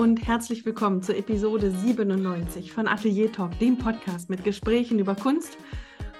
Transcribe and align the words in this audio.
und 0.00 0.26
herzlich 0.26 0.64
willkommen 0.64 1.02
zur 1.02 1.14
Episode 1.14 1.70
97 1.70 2.72
von 2.72 2.88
Atelier 2.88 3.30
Talk, 3.30 3.58
dem 3.58 3.76
Podcast 3.76 4.30
mit 4.30 4.44
Gesprächen 4.44 4.98
über 4.98 5.14
Kunst 5.14 5.58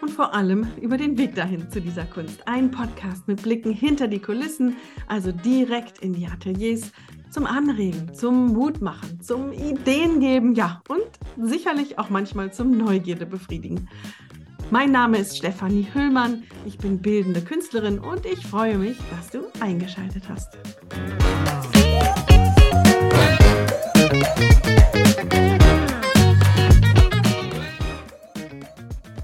und 0.03 0.11
vor 0.11 0.35
allem 0.35 0.67
über 0.83 0.99
den 0.99 1.17
Weg 1.17 1.35
dahin 1.35 1.71
zu 1.71 1.81
dieser 1.81 2.05
Kunst. 2.05 2.46
Ein 2.46 2.71
Podcast 2.71 3.27
mit 3.27 3.41
Blicken 3.41 3.73
hinter 3.73 4.07
die 4.07 4.19
Kulissen, 4.19 4.77
also 5.09 5.32
direkt 5.32 6.01
in 6.01 6.13
die 6.13 6.27
Ateliers, 6.27 6.93
zum 7.31 7.46
Anregen, 7.46 8.13
zum 8.13 8.53
Mutmachen, 8.53 9.19
zum 9.23 9.51
Ideengeben, 9.51 10.55
ja, 10.55 10.83
und 10.89 11.49
sicherlich 11.49 11.99
auch 11.99 12.11
manchmal 12.11 12.53
zum 12.53 12.77
Neugierde 12.77 13.25
befriedigen. 13.25 13.89
Mein 14.71 14.93
Name 14.93 15.17
ist 15.17 15.39
Stefanie 15.39 15.87
Hüllmann, 15.95 16.43
ich 16.67 16.76
bin 16.76 17.01
bildende 17.01 17.40
Künstlerin 17.40 17.99
und 17.99 18.26
ich 18.26 18.46
freue 18.46 18.76
mich, 18.76 18.99
dass 19.11 19.31
du 19.31 19.46
eingeschaltet 19.59 20.25
hast. 20.29 20.59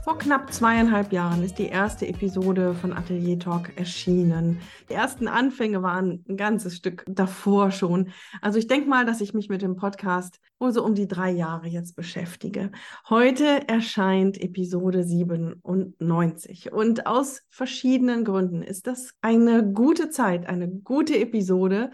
Vor 0.06 0.18
knapp 0.18 0.52
zweieinhalb 0.52 1.12
Jahren 1.12 1.42
ist 1.42 1.58
die 1.58 1.66
erste 1.66 2.06
Episode 2.06 2.74
von 2.74 2.92
Atelier 2.92 3.40
Talk 3.40 3.76
erschienen. 3.76 4.60
Die 4.88 4.94
ersten 4.94 5.26
Anfänge 5.26 5.82
waren 5.82 6.24
ein 6.28 6.36
ganzes 6.36 6.76
Stück 6.76 7.02
davor 7.08 7.72
schon. 7.72 8.10
Also 8.40 8.60
ich 8.60 8.68
denke 8.68 8.88
mal, 8.88 9.04
dass 9.04 9.20
ich 9.20 9.34
mich 9.34 9.48
mit 9.48 9.62
dem 9.62 9.74
Podcast 9.74 10.38
wohl 10.60 10.72
so 10.72 10.84
um 10.84 10.94
die 10.94 11.08
drei 11.08 11.32
Jahre 11.32 11.66
jetzt 11.66 11.96
beschäftige. 11.96 12.70
Heute 13.08 13.68
erscheint 13.68 14.40
Episode 14.40 15.02
97 15.02 16.72
und 16.72 17.08
aus 17.08 17.42
verschiedenen 17.48 18.24
Gründen 18.24 18.62
ist 18.62 18.86
das 18.86 19.12
eine 19.22 19.72
gute 19.72 20.10
Zeit, 20.10 20.48
eine 20.48 20.68
gute 20.68 21.18
Episode, 21.18 21.90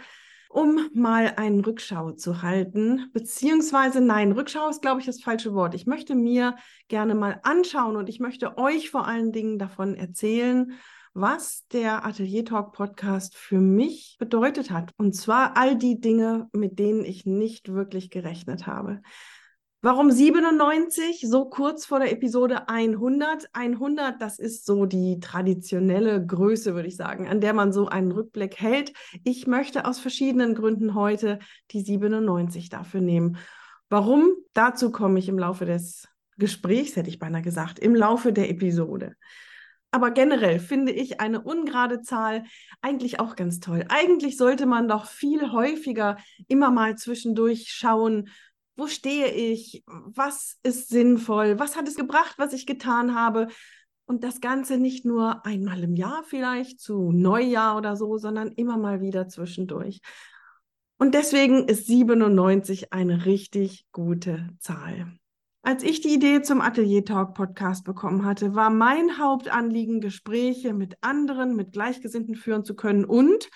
um 0.53 0.89
mal 0.93 1.35
einen 1.37 1.61
Rückschau 1.61 2.13
zu 2.13 2.43
halten. 2.43 3.11
Beziehungsweise, 3.13 4.01
nein, 4.01 4.33
Rückschau 4.33 4.69
ist, 4.69 4.83
glaube 4.83 5.01
ich, 5.01 5.07
das 5.07 5.21
falsche 5.21 5.55
Wort. 5.55 5.75
Ich 5.75 5.87
möchte 5.87 6.15
mir 6.15 6.57
gerne 6.89 7.15
mal 7.15 7.41
anschauen 7.43 7.97
und 7.97 8.09
ich 8.09 8.21
möchte 8.21 8.59
euch 8.59 8.91
vor 8.91 9.07
allen 9.07 9.33
Dingen 9.33 9.59
davon 9.59 9.95
erzählen, 9.95 10.73
was 11.15 11.67
der 11.69 12.07
Atelier 12.07 12.45
Talk 12.45 12.73
Podcast 12.73 13.37
für 13.37 13.59
mich 13.59 14.17
bedeutet 14.19 14.71
hat. 14.71 14.93
Und 14.97 15.15
zwar 15.15 15.57
all 15.57 15.77
die 15.77 16.01
Dinge, 16.01 16.49
mit 16.53 16.79
denen 16.79 17.05
ich 17.05 17.27
nicht 17.27 17.73
wirklich 17.73 18.11
gerechnet 18.11 18.67
habe. 18.67 19.03
Warum 19.85 20.13
97? 20.13 21.27
So 21.29 21.47
kurz 21.47 21.87
vor 21.87 21.99
der 21.99 22.13
Episode 22.13 22.69
100. 22.69 23.49
100, 23.53 24.23
das 24.23 24.39
ist 24.39 24.65
so 24.65 24.87
die 24.87 25.19
traditionelle 25.19 26.25
Größe, 26.25 26.77
würde 26.77 26.87
ich 26.87 26.95
sagen, 26.95 27.27
an 27.27 27.41
der 27.41 27.53
man 27.53 27.73
so 27.73 27.89
einen 27.89 28.13
Rückblick 28.13 28.61
hält. 28.61 28.93
Ich 29.25 29.49
möchte 29.49 29.85
aus 29.85 29.99
verschiedenen 29.99 30.55
Gründen 30.55 30.95
heute 30.95 31.41
die 31.73 31.81
97 31.81 32.69
dafür 32.69 33.01
nehmen. 33.01 33.39
Warum? 33.89 34.31
Dazu 34.53 34.93
komme 34.93 35.19
ich 35.19 35.29
im 35.29 35.37
Laufe 35.37 35.65
des 35.65 36.07
Gesprächs, 36.39 36.95
hätte 36.95 37.11
ich 37.11 37.19
beinahe 37.19 37.43
gesagt, 37.43 37.81
im 37.81 37.97
Laufe 37.97 38.33
der 38.33 38.51
Episode. 38.51 39.17
Aber 39.91 40.13
generell 40.13 40.61
finde 40.61 40.93
ich 40.93 41.21
eine 41.21 41.43
ungerade 41.43 42.03
Zahl 42.03 42.45
eigentlich 42.83 43.19
auch 43.19 43.35
ganz 43.35 43.59
toll. 43.59 43.85
Eigentlich 43.89 44.37
sollte 44.37 44.65
man 44.65 44.87
doch 44.87 45.07
viel 45.07 45.51
häufiger 45.51 46.19
immer 46.47 46.71
mal 46.71 46.97
zwischendurch 46.97 47.73
schauen, 47.73 48.31
wo 48.77 48.87
stehe 48.87 49.31
ich, 49.31 49.85
was 49.87 50.59
ist 50.63 50.89
sinnvoll, 50.89 51.59
was 51.59 51.77
hat 51.77 51.89
es 51.89 51.97
gebracht, 51.97 52.35
was 52.39 52.53
ich 52.53 52.67
getan 52.67 53.15
habe. 53.15 53.49
Und 54.05 54.25
das 54.25 54.41
Ganze 54.41 54.79
nicht 54.79 55.05
nur 55.05 55.47
einmal 55.47 55.83
im 55.85 55.95
Jahr 55.95 56.23
vielleicht 56.25 56.81
zu 56.81 57.13
Neujahr 57.13 57.77
oder 57.77 57.97
so, 57.97 58.19
sondern 58.19 58.53
immer 58.53 58.77
mal 58.77 59.01
wieder 59.01 59.29
zwischendurch. 59.29 60.01
Und 60.99 61.15
deswegen 61.15 61.67
ist 61.69 61.87
97 61.87 62.93
eine 62.93 63.27
richtig 63.27 63.87
gute 63.93 64.49
Zahl. 64.59 65.13
Als 65.65 65.85
ich 65.85 66.01
die 66.01 66.15
Idee 66.15 66.43
zum 66.43 66.61
Atelier 66.61 67.05
Talk 67.05 67.35
Podcast 67.35 67.85
bekommen 67.85 68.25
hatte, 68.25 68.55
war 68.57 68.71
mein 68.71 69.19
Hauptanliegen, 69.19 70.01
Gespräche 70.01 70.75
mit 70.75 70.97
anderen, 71.01 71.55
mit 71.55 71.73
Gleichgesinnten 71.73 72.35
führen 72.35 72.65
zu 72.65 72.75
können 72.75 73.05
und, 73.05 73.49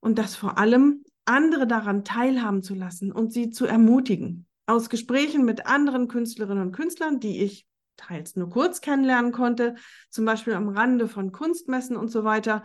und 0.00 0.18
das 0.18 0.34
vor 0.34 0.56
allem 0.56 1.04
andere 1.26 1.66
daran 1.66 2.04
teilhaben 2.04 2.62
zu 2.62 2.74
lassen 2.74 3.12
und 3.12 3.32
sie 3.32 3.50
zu 3.50 3.66
ermutigen. 3.66 4.46
Aus 4.66 4.88
Gesprächen 4.88 5.44
mit 5.44 5.66
anderen 5.66 6.08
Künstlerinnen 6.08 6.68
und 6.68 6.72
Künstlern, 6.72 7.20
die 7.20 7.42
ich 7.42 7.66
teils 7.96 8.36
nur 8.36 8.50
kurz 8.50 8.80
kennenlernen 8.80 9.32
konnte, 9.32 9.74
zum 10.10 10.24
Beispiel 10.24 10.54
am 10.54 10.68
Rande 10.68 11.08
von 11.08 11.32
Kunstmessen 11.32 11.96
und 11.96 12.08
so 12.08 12.24
weiter, 12.24 12.64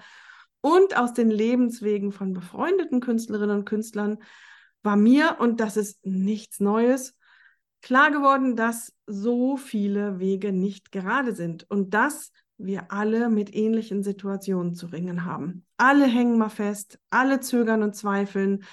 und 0.62 0.96
aus 0.96 1.14
den 1.14 1.32
Lebenswegen 1.32 2.12
von 2.12 2.34
befreundeten 2.34 3.00
Künstlerinnen 3.00 3.58
und 3.58 3.66
Künstlern, 3.66 4.20
war 4.84 4.96
mir, 4.96 5.38
und 5.40 5.60
das 5.60 5.78
ist 5.78 6.06
nichts 6.06 6.60
Neues, 6.60 7.18
klar 7.82 8.12
geworden, 8.12 8.56
dass 8.56 8.94
so 9.08 9.58
viele 9.58 10.20
Wege 10.20 10.52
nicht 10.52 10.92
gerade 10.92 11.34
sind 11.34 11.70
und 11.70 11.94
dass 11.94 12.32
wir 12.58 12.92
alle 12.92 13.30
mit 13.30 13.54
ähnlichen 13.56 14.04
Situationen 14.04 14.76
zu 14.76 14.88
ringen 14.88 15.26
haben. 15.26 15.66
Alle 15.78 16.06
hängen 16.06 16.38
mal 16.38 16.50
fest, 16.50 17.00
alle 17.10 17.40
zögern 17.40 17.82
und 17.82 17.96
zweifeln, 17.96 18.64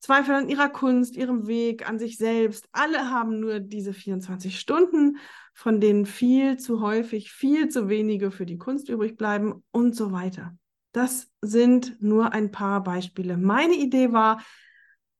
zweifeln 0.00 0.44
an 0.44 0.48
ihrer 0.48 0.68
Kunst, 0.68 1.16
ihrem 1.16 1.46
Weg, 1.46 1.88
an 1.88 1.98
sich 1.98 2.18
selbst. 2.18 2.68
Alle 2.72 3.10
haben 3.10 3.40
nur 3.40 3.60
diese 3.60 3.94
24 3.94 4.58
Stunden, 4.58 5.16
von 5.54 5.80
denen 5.80 6.06
viel 6.06 6.58
zu 6.58 6.80
häufig, 6.80 7.32
viel 7.32 7.68
zu 7.68 7.88
wenige 7.88 8.30
für 8.30 8.46
die 8.46 8.58
Kunst 8.58 8.88
übrig 8.88 9.16
bleiben 9.16 9.62
und 9.70 9.94
so 9.96 10.12
weiter. 10.12 10.56
Das 10.92 11.30
sind 11.40 11.96
nur 12.02 12.32
ein 12.32 12.50
paar 12.50 12.82
Beispiele. 12.82 13.38
Meine 13.38 13.74
Idee 13.74 14.12
war, 14.12 14.42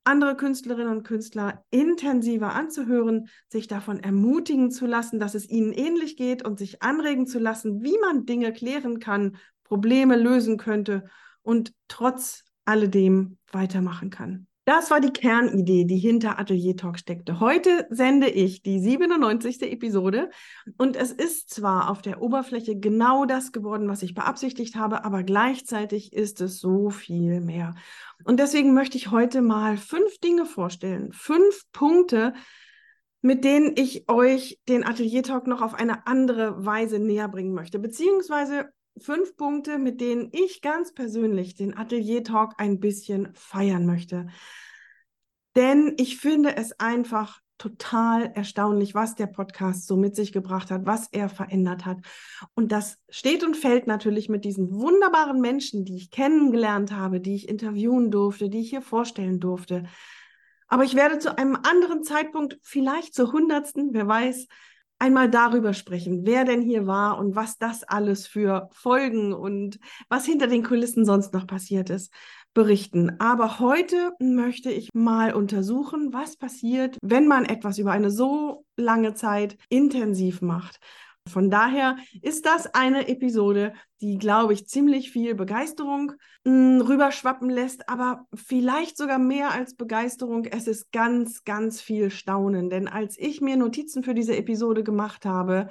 andere 0.04 0.36
Künstlerinnen 0.36 0.96
und 0.96 1.02
Künstler 1.04 1.64
intensiver 1.70 2.54
anzuhören, 2.54 3.28
sich 3.48 3.68
davon 3.68 4.00
ermutigen 4.00 4.70
zu 4.70 4.86
lassen, 4.86 5.20
dass 5.20 5.34
es 5.34 5.48
ihnen 5.48 5.72
ähnlich 5.72 6.16
geht 6.16 6.44
und 6.44 6.58
sich 6.58 6.82
anregen 6.82 7.26
zu 7.26 7.38
lassen, 7.38 7.82
wie 7.82 7.96
man 8.00 8.26
Dinge 8.26 8.52
klären 8.52 8.98
kann, 8.98 9.36
Probleme 9.64 10.16
lösen 10.16 10.58
könnte 10.58 11.04
und 11.42 11.72
trotz 11.88 12.44
alledem 12.64 13.38
weitermachen 13.50 14.10
kann. 14.10 14.46
Das 14.64 14.92
war 14.92 15.00
die 15.00 15.12
Kernidee, 15.12 15.84
die 15.84 15.98
hinter 15.98 16.38
Atelier 16.38 16.76
Talk 16.76 16.96
steckte. 16.96 17.40
Heute 17.40 17.84
sende 17.90 18.28
ich 18.28 18.62
die 18.62 18.78
97. 18.78 19.60
Episode 19.62 20.30
und 20.78 20.94
es 20.94 21.10
ist 21.10 21.50
zwar 21.50 21.90
auf 21.90 22.00
der 22.00 22.22
Oberfläche 22.22 22.78
genau 22.78 23.24
das 23.24 23.50
geworden, 23.50 23.88
was 23.88 24.04
ich 24.04 24.14
beabsichtigt 24.14 24.76
habe, 24.76 25.04
aber 25.04 25.24
gleichzeitig 25.24 26.12
ist 26.12 26.40
es 26.40 26.60
so 26.60 26.90
viel 26.90 27.40
mehr. 27.40 27.74
Und 28.22 28.38
deswegen 28.38 28.72
möchte 28.72 28.96
ich 28.96 29.10
heute 29.10 29.42
mal 29.42 29.76
fünf 29.76 30.18
Dinge 30.20 30.46
vorstellen, 30.46 31.12
fünf 31.12 31.64
Punkte, 31.72 32.32
mit 33.20 33.42
denen 33.42 33.72
ich 33.76 34.08
euch 34.08 34.60
den 34.68 34.84
Atelier 34.84 35.24
Talk 35.24 35.48
noch 35.48 35.60
auf 35.60 35.74
eine 35.74 36.06
andere 36.06 36.64
Weise 36.64 37.00
näher 37.00 37.26
bringen 37.26 37.52
möchte, 37.52 37.80
beziehungsweise 37.80 38.68
fünf 38.98 39.36
Punkte, 39.36 39.78
mit 39.78 40.00
denen 40.00 40.30
ich 40.32 40.60
ganz 40.60 40.92
persönlich 40.92 41.54
den 41.54 41.76
Atelier 41.76 42.24
Talk 42.24 42.54
ein 42.58 42.80
bisschen 42.80 43.34
feiern 43.34 43.86
möchte. 43.86 44.28
Denn 45.54 45.94
ich 45.98 46.18
finde 46.18 46.56
es 46.56 46.78
einfach 46.80 47.40
total 47.58 48.32
erstaunlich, 48.34 48.94
was 48.94 49.14
der 49.14 49.28
Podcast 49.28 49.86
so 49.86 49.96
mit 49.96 50.16
sich 50.16 50.32
gebracht 50.32 50.70
hat, 50.72 50.84
was 50.84 51.08
er 51.12 51.28
verändert 51.28 51.86
hat. 51.86 51.98
Und 52.54 52.72
das 52.72 52.98
steht 53.08 53.44
und 53.44 53.56
fällt 53.56 53.86
natürlich 53.86 54.28
mit 54.28 54.44
diesen 54.44 54.72
wunderbaren 54.72 55.40
Menschen, 55.40 55.84
die 55.84 55.96
ich 55.96 56.10
kennengelernt 56.10 56.90
habe, 56.90 57.20
die 57.20 57.36
ich 57.36 57.48
interviewen 57.48 58.10
durfte, 58.10 58.48
die 58.48 58.60
ich 58.60 58.70
hier 58.70 58.82
vorstellen 58.82 59.38
durfte. 59.38 59.84
Aber 60.66 60.82
ich 60.82 60.96
werde 60.96 61.20
zu 61.20 61.38
einem 61.38 61.54
anderen 61.54 62.02
Zeitpunkt, 62.02 62.58
vielleicht 62.62 63.14
zur 63.14 63.30
hundertsten, 63.30 63.90
wer 63.92 64.08
weiß, 64.08 64.48
einmal 65.02 65.28
darüber 65.28 65.74
sprechen, 65.74 66.24
wer 66.24 66.44
denn 66.44 66.62
hier 66.62 66.86
war 66.86 67.18
und 67.18 67.34
was 67.34 67.58
das 67.58 67.82
alles 67.82 68.28
für 68.28 68.68
Folgen 68.72 69.32
und 69.32 69.80
was 70.08 70.24
hinter 70.24 70.46
den 70.46 70.62
Kulissen 70.62 71.04
sonst 71.04 71.34
noch 71.34 71.48
passiert 71.48 71.90
ist, 71.90 72.12
berichten. 72.54 73.18
Aber 73.18 73.58
heute 73.58 74.12
möchte 74.20 74.70
ich 74.70 74.90
mal 74.94 75.34
untersuchen, 75.34 76.12
was 76.12 76.36
passiert, 76.36 76.98
wenn 77.02 77.26
man 77.26 77.44
etwas 77.44 77.78
über 77.78 77.90
eine 77.90 78.12
so 78.12 78.64
lange 78.76 79.14
Zeit 79.14 79.56
intensiv 79.68 80.40
macht. 80.40 80.78
Von 81.28 81.50
daher 81.50 81.96
ist 82.20 82.46
das 82.46 82.74
eine 82.74 83.08
Episode, 83.08 83.74
die, 84.00 84.18
glaube 84.18 84.52
ich, 84.52 84.66
ziemlich 84.66 85.10
viel 85.10 85.34
Begeisterung 85.34 86.12
mh, 86.44 86.52
hm, 86.52 86.80
rüberschwappen 86.80 87.48
lässt, 87.48 87.88
aber 87.88 88.26
vielleicht 88.34 88.96
sogar 88.96 89.18
mehr 89.18 89.52
als 89.52 89.74
Begeisterung. 89.74 90.44
Es 90.46 90.66
ist 90.66 90.90
ganz, 90.92 91.44
ganz 91.44 91.80
viel 91.80 92.10
Staunen. 92.10 92.70
Denn 92.70 92.88
als 92.88 93.16
ich 93.18 93.40
mir 93.40 93.56
Notizen 93.56 94.02
für 94.02 94.14
diese 94.14 94.36
Episode 94.36 94.82
gemacht 94.82 95.24
habe, 95.24 95.68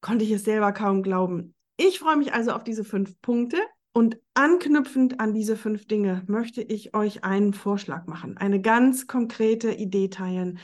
konnte 0.00 0.24
ich 0.24 0.30
es 0.30 0.44
selber 0.44 0.72
kaum 0.72 1.02
glauben. 1.02 1.54
Ich 1.76 1.98
freue 1.98 2.16
mich 2.16 2.32
also 2.32 2.52
auf 2.52 2.64
diese 2.64 2.84
fünf 2.84 3.20
Punkte. 3.20 3.58
Und 3.92 4.18
anknüpfend 4.34 5.20
an 5.20 5.32
diese 5.32 5.56
fünf 5.56 5.86
Dinge 5.86 6.22
möchte 6.26 6.60
ich 6.60 6.94
euch 6.94 7.24
einen 7.24 7.54
Vorschlag 7.54 8.06
machen, 8.06 8.36
eine 8.36 8.60
ganz 8.60 9.06
konkrete 9.06 9.72
Idee 9.72 10.08
teilen. 10.08 10.58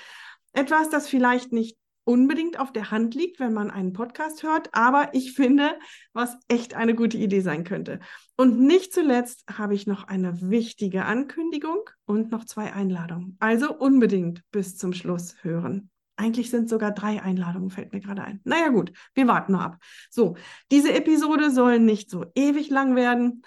Etwas, 0.53 0.91
das 0.91 1.09
vielleicht 1.09 1.51
nicht 1.51 1.79
unbedingt 2.05 2.59
auf 2.59 2.73
der 2.73 2.91
Hand 2.91 3.15
liegt, 3.15 3.41
wenn 3.41 3.53
man 3.53 3.71
einen 3.71 3.93
Podcast 3.93 4.43
hört, 4.43 4.69
aber 4.73 5.11
ich 5.13 5.33
finde, 5.33 5.79
was 6.13 6.37
echt 6.49 6.75
eine 6.75 6.95
gute 6.95 7.17
Idee 7.17 7.41
sein 7.41 7.65
könnte. 7.65 8.01
Und 8.37 8.61
nicht 8.61 8.93
zuletzt 8.93 9.45
habe 9.51 9.75
ich 9.75 9.87
noch 9.87 10.05
eine 10.05 10.51
wichtige 10.51 11.05
Ankündigung 11.05 11.89
und 12.05 12.31
noch 12.31 12.45
zwei 12.45 12.73
Einladungen. 12.73 13.37
Also 13.41 13.77
unbedingt 13.77 14.43
bis 14.51 14.77
zum 14.77 14.93
Schluss 14.93 15.37
hören. 15.43 15.91
Eigentlich 16.17 16.51
sind 16.51 16.69
sogar 16.69 16.93
drei 16.93 17.23
Einladungen, 17.23 17.71
fällt 17.71 17.93
mir 17.93 18.01
gerade 18.01 18.23
ein. 18.23 18.41
Naja 18.45 18.69
gut, 18.69 18.93
wir 19.15 19.27
warten 19.27 19.53
noch 19.53 19.63
ab. 19.63 19.79
So, 20.11 20.37
diese 20.71 20.93
Episode 20.93 21.51
soll 21.51 21.79
nicht 21.79 22.11
so 22.11 22.27
ewig 22.35 22.69
lang 22.69 22.97
werden. 22.97 23.43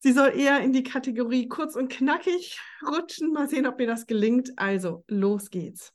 Sie 0.00 0.12
soll 0.12 0.32
eher 0.34 0.60
in 0.60 0.72
die 0.72 0.82
Kategorie 0.82 1.46
kurz 1.48 1.76
und 1.76 1.90
knackig 1.90 2.58
rutschen. 2.86 3.32
Mal 3.32 3.48
sehen, 3.48 3.66
ob 3.66 3.78
mir 3.78 3.86
das 3.86 4.06
gelingt. 4.06 4.52
Also, 4.56 5.04
los 5.08 5.50
geht's. 5.50 5.92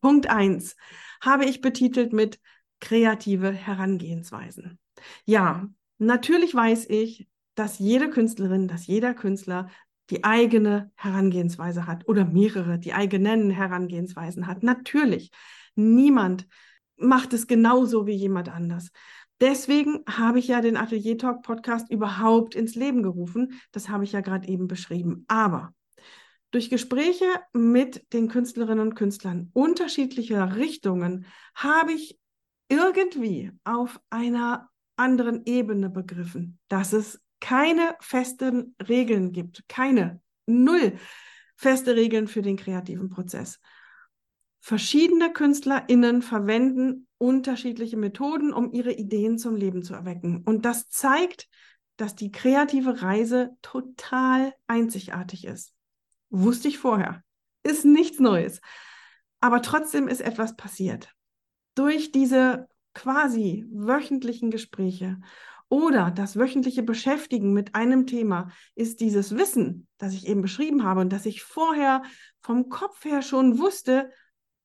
Punkt 0.00 0.28
1 0.28 0.76
habe 1.20 1.44
ich 1.44 1.60
betitelt 1.60 2.12
mit 2.12 2.40
kreative 2.80 3.50
Herangehensweisen. 3.50 4.78
Ja, 5.24 5.68
natürlich 5.98 6.54
weiß 6.54 6.86
ich, 6.88 7.28
dass 7.54 7.78
jede 7.78 8.08
Künstlerin, 8.08 8.68
dass 8.68 8.86
jeder 8.86 9.14
Künstler 9.14 9.68
die 10.10 10.24
eigene 10.24 10.90
Herangehensweise 10.94 11.86
hat 11.86 12.08
oder 12.08 12.24
mehrere, 12.24 12.78
die 12.78 12.94
eigenen 12.94 13.50
Herangehensweisen 13.50 14.46
hat. 14.46 14.62
Natürlich, 14.62 15.30
niemand 15.74 16.46
macht 16.96 17.32
es 17.32 17.46
genauso 17.46 18.06
wie 18.06 18.14
jemand 18.14 18.48
anders. 18.48 18.90
Deswegen 19.40 20.00
habe 20.08 20.40
ich 20.40 20.48
ja 20.48 20.60
den 20.60 20.76
Atelier 20.76 21.16
Talk 21.16 21.42
Podcast 21.42 21.90
überhaupt 21.90 22.54
ins 22.54 22.74
Leben 22.74 23.02
gerufen. 23.02 23.60
Das 23.70 23.88
habe 23.88 24.02
ich 24.04 24.12
ja 24.12 24.20
gerade 24.20 24.48
eben 24.48 24.66
beschrieben. 24.66 25.24
Aber 25.28 25.74
durch 26.50 26.70
Gespräche 26.70 27.26
mit 27.52 28.12
den 28.12 28.28
Künstlerinnen 28.28 28.88
und 28.88 28.94
Künstlern 28.94 29.50
unterschiedlicher 29.52 30.56
Richtungen 30.56 31.26
habe 31.54 31.92
ich 31.92 32.18
irgendwie 32.68 33.52
auf 33.64 34.00
einer 34.10 34.70
anderen 34.96 35.44
Ebene 35.46 35.90
begriffen, 35.90 36.58
dass 36.68 36.92
es 36.92 37.20
keine 37.40 37.96
festen 38.00 38.74
Regeln 38.88 39.32
gibt, 39.32 39.64
keine, 39.68 40.20
null 40.46 40.98
feste 41.56 41.96
Regeln 41.96 42.28
für 42.28 42.42
den 42.42 42.56
kreativen 42.56 43.08
Prozess. 43.08 43.60
Verschiedene 44.60 45.32
KünstlerInnen 45.32 46.22
verwenden 46.22 47.06
unterschiedliche 47.18 47.96
Methoden, 47.96 48.52
um 48.52 48.72
ihre 48.72 48.92
Ideen 48.92 49.38
zum 49.38 49.56
Leben 49.56 49.82
zu 49.82 49.94
erwecken. 49.94 50.42
Und 50.44 50.64
das 50.64 50.88
zeigt, 50.88 51.48
dass 51.96 52.14
die 52.14 52.30
kreative 52.30 53.02
Reise 53.02 53.56
total 53.60 54.54
einzigartig 54.68 55.46
ist. 55.46 55.74
Wusste 56.30 56.68
ich 56.68 56.78
vorher. 56.78 57.22
Ist 57.62 57.84
nichts 57.84 58.20
Neues. 58.20 58.60
Aber 59.40 59.62
trotzdem 59.62 60.08
ist 60.08 60.20
etwas 60.20 60.56
passiert. 60.56 61.14
Durch 61.74 62.12
diese 62.12 62.68
quasi 62.94 63.64
wöchentlichen 63.70 64.50
Gespräche 64.50 65.18
oder 65.68 66.10
das 66.10 66.36
wöchentliche 66.36 66.82
Beschäftigen 66.82 67.52
mit 67.52 67.74
einem 67.74 68.06
Thema 68.06 68.50
ist 68.74 69.00
dieses 69.00 69.36
Wissen, 69.36 69.86
das 69.98 70.14
ich 70.14 70.26
eben 70.26 70.42
beschrieben 70.42 70.82
habe 70.82 71.00
und 71.00 71.12
das 71.12 71.26
ich 71.26 71.42
vorher 71.42 72.02
vom 72.40 72.68
Kopf 72.68 73.04
her 73.04 73.22
schon 73.22 73.58
wusste, 73.58 74.10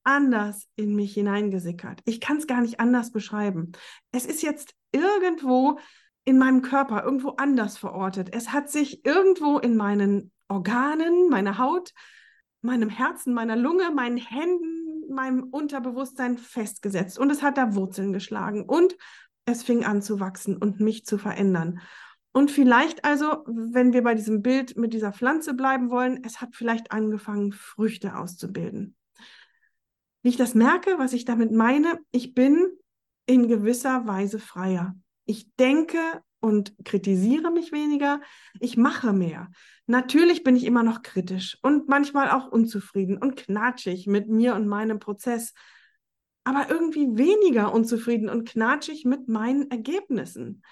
anders 0.03 0.67
in 0.75 0.95
mich 0.95 1.13
hineingesickert. 1.13 2.01
Ich 2.05 2.19
kann 2.19 2.37
es 2.37 2.47
gar 2.47 2.61
nicht 2.61 2.79
anders 2.79 3.11
beschreiben. 3.11 3.73
Es 4.11 4.25
ist 4.25 4.41
jetzt 4.41 4.73
irgendwo 4.91 5.79
in 6.25 6.37
meinem 6.37 6.61
Körper, 6.61 7.03
irgendwo 7.03 7.29
anders 7.31 7.77
verortet. 7.77 8.33
Es 8.33 8.51
hat 8.51 8.69
sich 8.69 9.05
irgendwo 9.05 9.59
in 9.59 9.75
meinen 9.75 10.31
Organen, 10.53 11.29
meiner 11.29 11.57
Haut, 11.57 11.93
meinem 12.61 12.89
Herzen, 12.89 13.33
meiner 13.33 13.55
Lunge, 13.55 13.91
meinen 13.91 14.17
Händen, 14.17 15.13
meinem 15.13 15.43
Unterbewusstsein 15.43 16.37
festgesetzt. 16.37 17.19
Und 17.19 17.29
es 17.29 17.41
hat 17.41 17.57
da 17.57 17.75
Wurzeln 17.75 18.13
geschlagen. 18.13 18.63
Und 18.63 18.95
es 19.45 19.63
fing 19.63 19.83
an 19.83 20.01
zu 20.01 20.19
wachsen 20.19 20.55
und 20.57 20.79
mich 20.79 21.05
zu 21.05 21.17
verändern. 21.17 21.81
Und 22.31 22.49
vielleicht 22.49 23.03
also, 23.05 23.43
wenn 23.45 23.93
wir 23.93 24.01
bei 24.03 24.15
diesem 24.15 24.41
Bild 24.41 24.77
mit 24.77 24.93
dieser 24.93 25.11
Pflanze 25.11 25.53
bleiben 25.53 25.89
wollen, 25.89 26.23
es 26.23 26.41
hat 26.41 26.55
vielleicht 26.55 26.91
angefangen, 26.91 27.51
Früchte 27.51 28.15
auszubilden 28.17 28.95
wie 30.23 30.29
ich 30.29 30.37
das 30.37 30.55
merke, 30.55 30.97
was 30.97 31.13
ich 31.13 31.25
damit 31.25 31.51
meine, 31.51 31.99
ich 32.11 32.33
bin 32.33 32.65
in 33.25 33.47
gewisser 33.47 34.07
Weise 34.07 34.39
freier. 34.39 34.95
Ich 35.25 35.53
denke 35.55 35.97
und 36.43 36.73
kritisiere 36.83 37.51
mich 37.51 37.71
weniger, 37.71 38.21
ich 38.59 38.77
mache 38.77 39.13
mehr. 39.13 39.49
Natürlich 39.87 40.43
bin 40.43 40.55
ich 40.55 40.65
immer 40.65 40.83
noch 40.83 41.01
kritisch 41.01 41.57
und 41.61 41.87
manchmal 41.87 42.29
auch 42.29 42.51
unzufrieden 42.51 43.17
und 43.17 43.35
knatschig 43.35 44.07
mit 44.07 44.27
mir 44.27 44.55
und 44.55 44.67
meinem 44.67 44.99
Prozess, 44.99 45.53
aber 46.43 46.69
irgendwie 46.69 47.17
weniger 47.17 47.73
unzufrieden 47.73 48.29
und 48.29 48.47
knatschig 48.47 49.05
mit 49.05 49.27
meinen 49.27 49.71
Ergebnissen. 49.71 50.63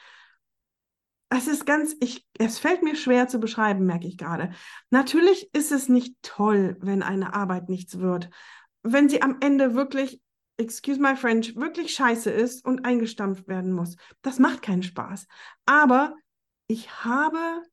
Es 1.29 1.47
ist 1.47 1.65
ganz, 1.65 1.95
ich, 2.01 2.27
es 2.37 2.59
fällt 2.59 2.83
mir 2.83 2.97
schwer 2.97 3.29
zu 3.29 3.39
beschreiben, 3.39 3.85
merke 3.85 4.07
ich 4.07 4.17
gerade. 4.17 4.51
Natürlich 4.89 5.49
ist 5.53 5.71
es 5.71 5.87
nicht 5.87 6.15
toll, 6.21 6.75
wenn 6.81 7.01
eine 7.01 7.33
Arbeit 7.33 7.69
nichts 7.69 7.99
wird 7.99 8.29
wenn 8.83 9.09
sie 9.09 9.21
am 9.21 9.37
Ende 9.41 9.75
wirklich, 9.75 10.21
excuse 10.61 10.99
my 10.99 11.15
French, 11.15 11.55
wirklich 11.55 11.93
scheiße 11.93 12.29
ist 12.29 12.65
und 12.65 12.85
eingestampft 12.85 13.47
werden 13.47 13.71
muss. 13.73 13.95
Das 14.21 14.39
macht 14.39 14.61
keinen 14.61 14.83
Spaß. 14.83 15.27
Aber 15.65 16.15
ich 16.67 17.03
habe 17.03 17.63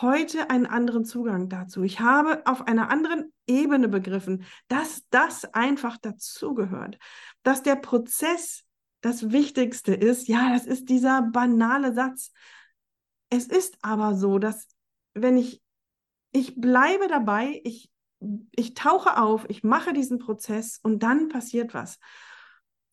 heute 0.00 0.50
einen 0.50 0.66
anderen 0.66 1.04
Zugang 1.04 1.48
dazu. 1.48 1.82
Ich 1.82 2.00
habe 2.00 2.42
auf 2.46 2.66
einer 2.66 2.90
anderen 2.90 3.32
Ebene 3.46 3.88
begriffen, 3.88 4.44
dass 4.68 5.02
das 5.10 5.44
einfach 5.54 5.96
dazugehört, 5.96 6.98
dass 7.42 7.62
der 7.62 7.76
Prozess 7.76 8.64
das 9.00 9.30
Wichtigste 9.30 9.94
ist. 9.94 10.28
Ja, 10.28 10.52
das 10.52 10.66
ist 10.66 10.88
dieser 10.88 11.22
banale 11.22 11.94
Satz. 11.94 12.32
Es 13.30 13.46
ist 13.46 13.78
aber 13.82 14.14
so, 14.14 14.38
dass 14.38 14.68
wenn 15.14 15.36
ich, 15.36 15.62
ich 16.32 16.60
bleibe 16.60 17.08
dabei, 17.08 17.60
ich 17.64 17.90
ich 18.52 18.74
tauche 18.74 19.18
auf, 19.18 19.46
ich 19.48 19.62
mache 19.62 19.92
diesen 19.92 20.18
Prozess 20.18 20.78
und 20.82 21.02
dann 21.02 21.28
passiert 21.28 21.74
was. 21.74 21.98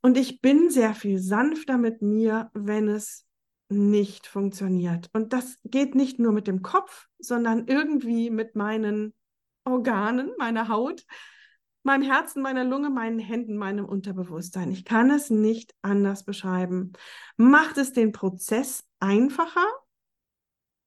Und 0.02 0.18
ich 0.18 0.42
bin 0.42 0.70
sehr 0.70 0.94
viel 0.96 1.18
sanfter 1.18 1.78
mit 1.78 2.02
mir, 2.02 2.52
wenn 2.54 2.90
es 2.90 3.26
nicht 3.70 4.28
funktioniert. 4.28 5.10
Und 5.14 5.34
das 5.34 5.58
geht 5.64 5.96
nicht 5.96 6.20
nur 6.20 6.34
mit 6.34 6.48
dem 6.48 6.62
Kopf, 6.62 7.08
sondern 7.20 7.68
irgendwie 7.68 8.30
mit 8.30 8.56
meinen 8.56 9.14
Organen, 9.64 10.32
meiner 10.38 10.68
Haut, 10.68 11.06
meinem 11.84 12.04
Herzen, 12.04 12.42
meiner 12.42 12.66
Lunge, 12.66 12.90
meinen 12.90 13.20
Händen, 13.20 13.58
meinem 13.58 13.86
Unterbewusstsein. 13.86 14.72
Ich 14.72 14.86
kann 14.86 15.10
es 15.10 15.30
nicht 15.30 15.74
anders 15.82 16.26
beschreiben. 16.26 16.94
Macht 17.38 17.78
es 17.78 17.94
den 17.94 18.12
Prozess 18.12 18.84
einfacher? 19.00 19.66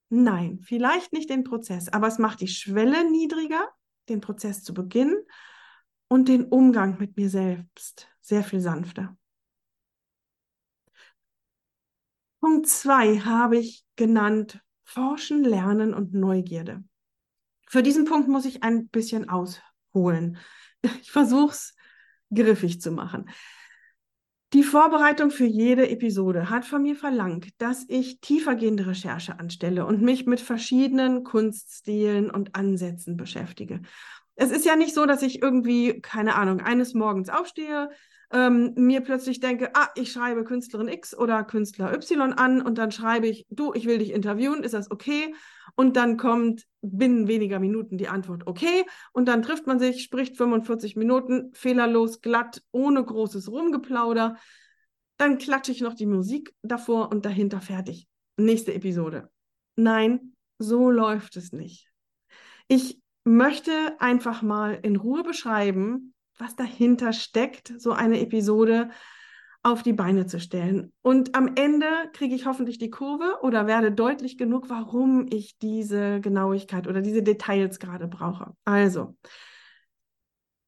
Nein, 0.09 0.61
vielleicht 0.63 1.13
nicht 1.13 1.31
den 1.31 1.43
Prozess, 1.43 1.89
aber 1.89 2.07
es 2.07 2.19
macht 2.19 2.41
die 2.41 2.49
Schwelle 2.49 3.11
niedriger 3.11 3.69
den 4.09 4.21
Prozess 4.21 4.63
zu 4.63 4.75
beginnen 4.75 5.17
und 6.09 6.29
den 6.29 6.45
Umgang 6.45 6.99
mit 6.99 7.17
mir 7.17 7.31
selbst 7.31 8.09
sehr 8.21 8.45
viel 8.45 8.61
sanfter. 8.61 9.17
Punkt 12.41 12.69
zwei 12.69 13.19
habe 13.19 13.59
ich 13.59 13.85
genannt 13.97 14.61
Forschen, 14.85 15.43
Lernen 15.43 15.95
und 15.95 16.15
Neugierde. 16.15 16.85
Für 17.69 17.83
diesen 17.83 18.05
Punkt 18.05 18.29
muss 18.29 18.45
ich 18.45 18.63
ein 18.63 18.89
bisschen 18.89 19.29
ausholen. 19.29 20.39
Ich 21.01 21.11
versuche 21.11 21.51
es 21.53 21.75
griffig 22.33 22.81
zu 22.81 22.93
machen. 22.93 23.29
Die 24.53 24.63
Vorbereitung 24.63 25.31
für 25.31 25.45
jede 25.45 25.89
Episode 25.89 26.51
hat 26.51 26.65
von 26.65 26.83
mir 26.83 26.95
verlangt, 26.95 27.49
dass 27.59 27.85
ich 27.89 28.21
tiefergehende 28.21 28.87
Recherche 28.87 29.41
anstelle 29.41 29.85
und 29.85 30.03
mich 30.03 30.25
mit 30.27 30.41
verschiedenen 30.41 31.25
Kunststilen 31.25 32.31
und 32.31 32.55
Ansätzen 32.55 33.17
beschäftige. 33.17 33.81
Es 34.37 34.51
ist 34.53 34.65
ja 34.65 34.77
nicht 34.77 34.95
so, 34.95 35.05
dass 35.05 35.23
ich 35.23 35.43
irgendwie, 35.43 36.01
keine 36.01 36.37
Ahnung, 36.37 36.61
eines 36.61 36.95
Morgens 36.95 37.29
aufstehe, 37.29 37.91
ähm, 38.33 38.73
mir 38.77 39.03
plötzlich 39.03 39.41
denke, 39.41 39.71
ah, 39.75 39.89
ich 39.95 40.13
schreibe 40.13 40.45
Künstlerin 40.45 40.89
X 40.89 41.17
oder 41.17 41.45
Künstler 41.45 41.93
Y 41.93 42.33
an 42.33 42.61
und 42.61 42.79
dann 42.79 42.91
schreibe 42.91 43.29
ich, 43.29 43.47
du, 43.51 43.73
ich 43.75 43.87
will 43.87 43.99
dich 43.99 44.13
interviewen, 44.13 44.65
ist 44.65 44.75
das 44.75 44.91
okay? 44.91 45.35
Und 45.77 45.97
dann 45.97 46.17
kommt 46.17 46.65
binnen 46.81 47.29
weniger 47.29 47.61
Minuten 47.61 47.99
die 47.99 48.09
Antwort, 48.09 48.47
okay. 48.47 48.85
Und 49.13 49.27
dann 49.29 49.43
trifft 49.43 49.67
man 49.67 49.79
sich, 49.79 50.03
spricht 50.03 50.37
45 50.37 50.97
Minuten, 50.97 51.53
fehlerlos, 51.53 52.21
glatt, 52.21 52.63
ohne 52.73 53.05
großes 53.05 53.51
Rumgeplauder. 53.51 54.37
Dann 55.19 55.39
klatsche 55.39 55.73
ich 55.73 55.81
noch 55.81 55.95
die 55.95 56.07
Musik 56.07 56.55
davor 56.63 57.11
und 57.11 57.25
dahinter 57.25 57.61
fertig. 57.61 58.09
Nächste 58.37 58.75
Episode. 58.75 59.31
Nein, 59.77 60.33
so 60.59 60.91
läuft 60.91 61.37
es 61.37 61.53
nicht. 61.53 61.91
Ich 62.69 63.01
möchte 63.25 63.73
einfach 63.99 64.43
mal 64.43 64.79
in 64.83 64.97
Ruhe 64.97 65.23
beschreiben, 65.23 66.15
was 66.39 66.57
dahinter 66.57 67.13
steckt, 67.13 67.73
so 67.79 67.93
eine 67.93 68.21
Episode 68.21 68.91
auf 69.63 69.83
die 69.83 69.93
Beine 69.93 70.27
zu 70.27 70.39
stellen. 70.39 70.93
Und 71.03 71.35
am 71.35 71.53
Ende 71.57 71.87
kriege 72.13 72.35
ich 72.37 72.47
hoffentlich 72.47 72.79
die 72.79 72.91
Kurve 72.91 73.39
oder 73.43 73.67
werde 73.67 73.91
deutlich 73.91 74.39
genug, 74.39 74.69
warum 74.71 75.27
ich 75.29 75.59
diese 75.59 76.21
Genauigkeit 76.21 76.87
oder 76.87 77.03
diese 77.03 77.23
Details 77.23 77.81
gerade 77.81 78.07
brauche. 78.07 78.55
Also, 78.65 79.17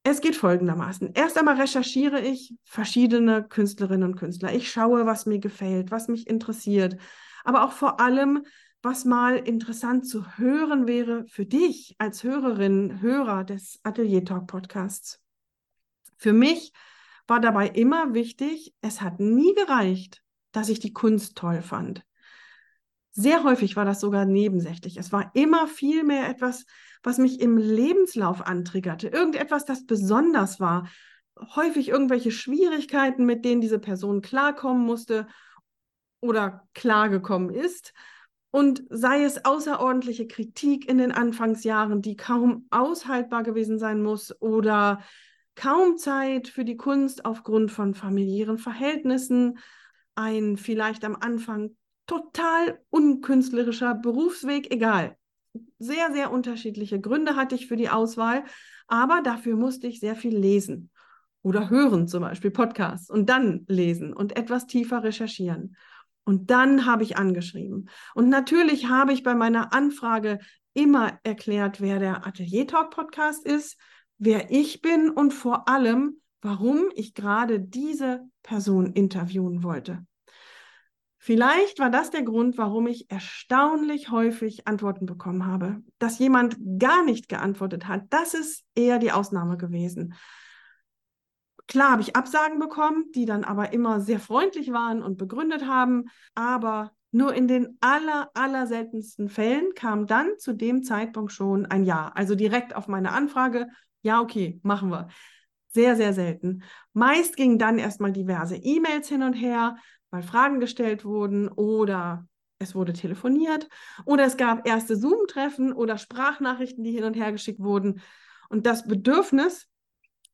Es 0.05 0.21
geht 0.21 0.37
folgendermaßen. 0.37 1.13
Erst 1.15 1.37
einmal 1.39 1.61
recherchiere 1.61 2.21
ich 2.21 2.55
verschiedene 2.65 3.47
Künstlerinnen 3.47 4.11
und 4.11 4.17
Künstler. 4.17 4.55
Ich 4.55 4.71
schaue, 4.71 5.05
was 5.07 5.27
mir 5.27 5.39
gefällt, 5.39 5.91
was 5.91 6.09
mich 6.09 6.27
interessiert, 6.27 6.97
aber 7.45 7.65
auch 7.65 7.73
vor 7.73 8.01
allem, 8.01 8.45
was 8.83 9.05
mal 9.05 9.37
interessant 9.37 10.07
zu 10.07 10.39
hören 10.39 10.87
wäre 10.87 11.27
für 11.27 11.45
dich 11.47 11.95
als 11.99 12.23
Hörerin, 12.23 13.01
Hörer 13.03 13.45
des 13.45 13.81
Atelier 13.83 14.25
Talk 14.25 14.47
Podcasts. 14.47 15.21
Für 16.19 16.33
mich 16.33 16.73
war 17.27 17.41
dabei 17.41 17.69
immer 17.69 18.13
wichtig, 18.13 18.75
es 18.81 19.01
hat 19.01 19.21
nie 19.21 19.55
gereicht, 19.55 20.23
dass 20.53 20.69
ich 20.69 20.81
die 20.81 20.93
Kunst 20.93 21.37
toll 21.37 21.63
fand. 21.63 22.05
Sehr 23.13 23.43
häufig 23.45 23.77
war 23.77 23.85
das 23.85 24.01
sogar 24.01 24.27
nebensächlich. 24.27 24.97
Es 24.97 25.13
war 25.13 25.31
immer 25.35 25.67
viel 25.67 26.05
mehr 26.05 26.29
etwas, 26.29 26.67
was 27.03 27.19
mich 27.19 27.41
im 27.41 27.57
Lebenslauf 27.57 28.47
antriggerte. 28.47 29.09
Irgendetwas, 29.09 29.65
das 29.65 29.87
besonders 29.87 30.61
war. 30.61 30.89
Häufig 31.55 31.89
irgendwelche 31.89 32.31
Schwierigkeiten, 32.31 33.25
mit 33.25 33.45
denen 33.45 33.61
diese 33.61 33.79
Person 33.79 34.21
klarkommen 34.21 34.85
musste 34.85 35.27
oder 36.21 36.69
klargekommen 36.75 37.51
ist. 37.51 37.93
Und 38.51 38.83
sei 38.89 39.25
es 39.25 39.45
außerordentliche 39.45 40.27
Kritik 40.27 40.89
in 40.89 40.99
den 40.99 41.13
Anfangsjahren, 41.13 42.03
die 42.03 42.17
kaum 42.17 42.67
aushaltbar 42.71 43.43
gewesen 43.43 43.79
sein 43.79 44.03
muss, 44.03 44.41
oder 44.41 45.03
kaum 45.59 45.97
Zeit 45.97 46.47
für 46.47 46.65
die 46.65 46.77
Kunst 46.77 47.25
aufgrund 47.25 47.73
von 47.73 47.95
familiären 47.95 48.59
Verhältnissen, 48.59 49.59
ein 50.15 50.57
vielleicht 50.57 51.05
am 51.05 51.17
Anfang 51.17 51.77
total 52.07 52.79
unkünstlerischer 52.91 53.97
Berufsweg, 53.97 54.73
egal. 54.73 55.17
Sehr, 55.81 56.13
sehr 56.13 56.31
unterschiedliche 56.31 57.01
Gründe 57.01 57.35
hatte 57.35 57.57
ich 57.57 57.67
für 57.67 57.77
die 57.77 57.89
Auswahl, 57.91 58.45
aber 58.87 59.21
dafür 59.21 59.57
musste 59.57 59.89
ich 59.89 59.99
sehr 59.99 60.15
viel 60.15 60.37
lesen 60.37 60.91
oder 61.43 61.71
hören, 61.71 62.07
zum 62.07 62.21
Beispiel 62.21 62.53
Podcasts 62.53 63.11
und 63.11 63.29
dann 63.29 63.65
lesen 63.67 64.13
und 64.13 64.37
etwas 64.37 64.69
tiefer 64.69 65.03
recherchieren. 65.03 65.77
Und 66.25 66.51
dann 66.51 66.87
habe 66.87 67.03
ich 67.03 67.17
angeschrieben. 67.17 67.89
Und 68.15 68.29
natürlich 68.29 68.89
habe 68.89 69.13
ich 69.13 69.25
bei 69.25 69.35
meiner 69.35 69.73
Anfrage 69.73 70.39
immer 70.73 71.19
erklärt, 71.25 71.81
wer 71.81 71.99
der 71.99 72.27
Atelier 72.27 72.69
Talk 72.69 72.91
Podcast 72.91 73.45
ist, 73.45 73.77
wer 74.19 74.51
ich 74.51 74.83
bin 74.83 75.11
und 75.11 75.33
vor 75.33 75.69
allem, 75.69 76.21
warum 76.41 76.85
ich 76.95 77.15
gerade 77.15 77.61
diese 77.61 78.29
Person 78.43 78.93
interviewen 78.93 79.63
wollte. 79.63 80.05
Vielleicht 81.21 81.81
war 81.81 81.91
das 81.91 82.11
der 82.11 82.23
Grund, 82.23 82.57
warum 82.59 82.87
ich 82.87 83.11
erstaunlich 83.11 84.11
häufig 84.11 84.69
Antworten 84.69 85.05
bekommen 85.05 85.47
habe. 85.47 85.83
Dass 85.99 86.19
jemand 86.19 86.57
gar 86.79 87.05
nicht 87.05 87.29
geantwortet 87.29 87.89
hat, 87.89 88.05
das 88.11 88.35
ist 88.35 88.65
eher 88.75 88.99
die 88.99 89.11
Ausnahme 89.11 89.57
gewesen. 89.57 90.15
Klar 91.67 91.91
habe 91.91 92.03
ich 92.03 92.17
Absagen 92.17 92.59
bekommen, 92.59 93.11
die 93.15 93.27
dann 93.27 93.45
aber 93.45 93.73
immer 93.73 94.01
sehr 94.01 94.21
freundlich 94.21 94.73
waren 94.73 95.03
und 95.03 95.19
begründet 95.19 95.67
haben, 95.67 96.05
aber 96.35 96.93
nur 97.11 97.35
in 97.35 97.49
den 97.49 97.77
aller, 97.81 98.31
aller 98.35 98.67
seltensten 98.67 99.29
Fällen 99.29 99.75
kam 99.75 100.07
dann 100.07 100.39
zu 100.39 100.53
dem 100.53 100.83
Zeitpunkt 100.83 101.33
schon 101.33 101.67
ein 101.67 101.85
Ja. 101.85 102.13
Also 102.15 102.35
direkt 102.37 102.77
auf 102.77 102.87
meine 102.87 103.13
Anfrage, 103.13 103.67
ja, 104.03 104.21
okay, 104.21 104.61
machen 104.63 104.91
wir. 104.91 105.09
Sehr, 105.69 105.97
sehr 105.97 106.15
selten. 106.15 106.63
Meist 106.93 107.37
gingen 107.37 107.59
dann 107.59 107.79
erstmal 107.79 108.13
diverse 108.13 108.57
E-Mails 108.57 109.09
hin 109.09 109.23
und 109.23 109.35
her, 109.35 109.77
weil 110.11 110.23
Fragen 110.23 110.61
gestellt 110.61 111.05
wurden 111.05 111.49
oder 111.49 112.27
es 112.59 112.75
wurde 112.75 112.93
telefoniert 112.93 113.69
oder 114.05 114.25
es 114.25 114.37
gab 114.37 114.67
erste 114.67 114.97
Zoom-Treffen 114.97 115.73
oder 115.73 115.99
Sprachnachrichten, 115.99 116.83
die 116.83 116.93
hin 116.93 117.05
und 117.05 117.15
her 117.15 117.33
geschickt 117.33 117.61
wurden. 117.61 118.01
Und 118.49 118.67
das 118.67 118.87
Bedürfnis, 118.87 119.69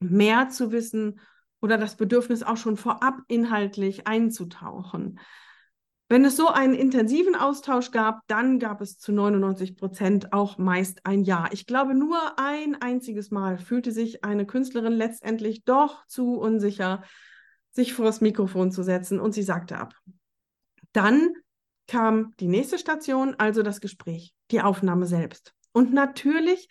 mehr 0.00 0.49
zu 0.49 0.73
wissen 0.73 1.21
oder 1.61 1.78
das 1.78 1.97
Bedürfnis 1.97 2.42
auch 2.42 2.56
schon 2.56 2.76
vorab 2.76 3.21
inhaltlich 3.28 4.06
einzutauchen. 4.06 5.18
Wenn 6.08 6.25
es 6.25 6.37
so 6.37 6.49
einen 6.49 6.75
intensiven 6.75 7.34
Austausch 7.34 7.90
gab, 7.90 8.20
dann 8.26 8.58
gab 8.58 8.82
es 8.82 8.99
zu 8.99 9.11
99 9.12 9.76
Prozent 9.76 10.32
auch 10.32 10.58
meist 10.58 11.06
ein 11.06 11.25
Ja. 11.25 11.49
Ich 11.50 11.66
glaube, 11.66 11.94
nur 11.94 12.38
ein 12.38 12.80
einziges 12.80 13.30
Mal 13.30 13.56
fühlte 13.56 13.90
sich 13.90 14.23
eine 14.23 14.46
Künstlerin 14.46 14.92
letztendlich 14.92 15.64
doch 15.64 16.06
zu 16.06 16.34
unsicher, 16.34 17.02
sich 17.70 17.94
vor 17.94 18.04
das 18.04 18.20
Mikrofon 18.20 18.70
zu 18.70 18.82
setzen 18.82 19.18
und 19.18 19.32
sie 19.32 19.42
sagte 19.42 19.78
ab. 19.78 19.94
Dann 20.92 21.32
kam 21.87 22.34
die 22.38 22.49
nächste 22.49 22.78
Station, 22.78 23.34
also 23.38 23.62
das 23.62 23.80
Gespräch, 23.80 24.34
die 24.50 24.61
Aufnahme 24.61 25.06
selbst. 25.06 25.54
Und 25.73 25.92
natürlich 25.92 26.68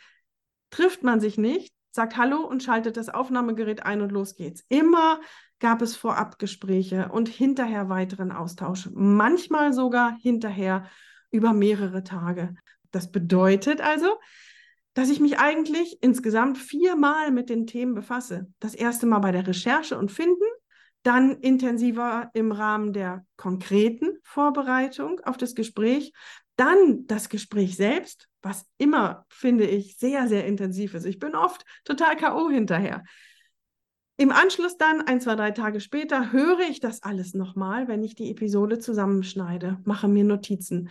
trifft 0.69 1.03
man 1.03 1.19
sich 1.19 1.37
nicht, 1.37 1.73
sagt 1.91 2.17
Hallo 2.17 2.41
und 2.41 2.63
schaltet 2.63 2.97
das 2.97 3.09
Aufnahmegerät 3.09 3.85
ein 3.85 4.01
und 4.01 4.11
los 4.11 4.35
geht's. 4.35 4.63
Immer 4.69 5.19
gab 5.63 5.82
es 5.82 5.96
Vorabgespräche 5.96 7.08
und 7.10 7.29
hinterher 7.29 7.88
weiteren 7.88 8.34
Austausch, 8.34 8.89
manchmal 8.93 9.72
sogar 9.72 10.17
hinterher 10.20 10.89
über 11.32 11.53
mehrere 11.53 12.03
Tage. 12.03 12.53
Das 12.91 13.13
bedeutet 13.13 13.79
also, 13.79 14.20
dass 14.93 15.10
ich 15.10 15.22
mich 15.22 15.39
eigentlich 15.39 16.00
insgesamt 16.01 16.58
viermal 16.58 17.32
mit 17.32 17.50
den 17.50 17.65
Themen 17.65 17.96
befasse. 17.96 18.48
Das 18.60 18.75
erste 18.75 19.05
Mal 19.05 19.20
bei 19.20 19.32
der 19.32 19.48
Recherche 19.48 19.98
und 19.98 20.12
Finden, 20.12 20.43
dann 21.01 21.38
intensiver 21.38 22.29
im 22.34 22.51
Rahmen 22.51 22.91
der 22.91 23.25
konkreten 23.38 24.17
Vorbereitung 24.22 25.22
auf 25.22 25.38
das 25.38 25.55
Gespräch, 25.55 26.12
dann 26.58 27.08
das 27.08 27.29
Gespräch 27.29 27.77
selbst, 27.77 28.27
was 28.41 28.65
immer, 28.77 29.25
finde 29.29 29.65
ich, 29.65 29.96
sehr, 29.96 30.27
sehr 30.27 30.46
intensiv 30.46 30.93
ist. 30.93 31.05
Ich 31.05 31.20
bin 31.20 31.36
oft 31.36 31.63
total 31.86 32.17
K.O. 32.17 32.50
hinterher. 32.50 33.05
Im 34.15 34.32
Anschluss 34.32 34.77
dann, 34.77 35.01
ein, 35.01 35.22
zwei, 35.22 35.36
drei 35.36 35.51
Tage 35.51 35.79
später, 35.79 36.32
höre 36.32 36.60
ich 36.70 36.79
das 36.79 37.01
alles 37.01 37.34
nochmal, 37.34 37.88
wenn 37.88 38.03
ich 38.03 38.13
die 38.13 38.29
Episode 38.29 38.77
zusammenschneide, 38.77 39.79
mache 39.86 40.08
mir 40.08 40.24
Notizen. 40.24 40.89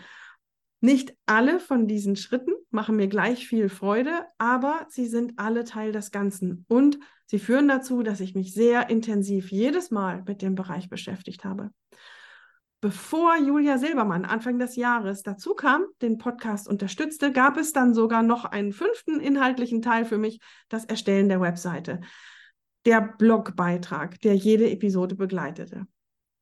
Nicht 0.81 1.15
alle 1.27 1.61
von 1.61 1.87
diesen 1.87 2.17
Schritten 2.17 2.53
machen 2.71 2.97
mir 2.97 3.07
gleich 3.07 3.47
viel 3.47 3.69
Freude, 3.69 4.27
aber 4.39 4.87
sie 4.89 5.07
sind 5.07 5.35
alle 5.37 5.63
Teil 5.63 5.93
des 5.93 6.11
Ganzen 6.11 6.65
und 6.67 6.99
sie 7.27 7.39
führen 7.39 7.69
dazu, 7.69 8.03
dass 8.03 8.19
ich 8.19 8.35
mich 8.35 8.53
sehr 8.53 8.91
intensiv 8.91 9.53
jedes 9.53 9.93
Mal 9.93 10.25
mit 10.27 10.43
dem 10.43 10.57
Bereich 10.57 10.89
beschäftigt 10.89 11.45
habe. 11.45 11.71
Bevor 12.81 13.37
Julia 13.37 13.79
Silbermann 13.79 14.25
Anfang 14.25 14.59
des 14.59 14.75
Jahres 14.75 15.23
dazu 15.23 15.55
kam, 15.55 15.85
den 16.03 16.19
Podcast 16.19 16.67
unterstützte, 16.67 17.31
gab 17.31 17.57
es 17.57 17.73
dann 17.73 17.95
sogar 17.95 18.25
noch 18.25 18.45
einen 18.45 18.73
fünften 18.73 19.21
inhaltlichen 19.21 19.83
Teil 19.83 20.05
für 20.05 20.19
mich, 20.19 20.41
das 20.69 20.85
Erstellen 20.85 21.29
der 21.29 21.41
Webseite. 21.41 22.01
Der 22.85 23.01
Blogbeitrag, 23.01 24.21
der 24.21 24.35
jede 24.35 24.71
Episode 24.71 25.15
begleitete. 25.15 25.87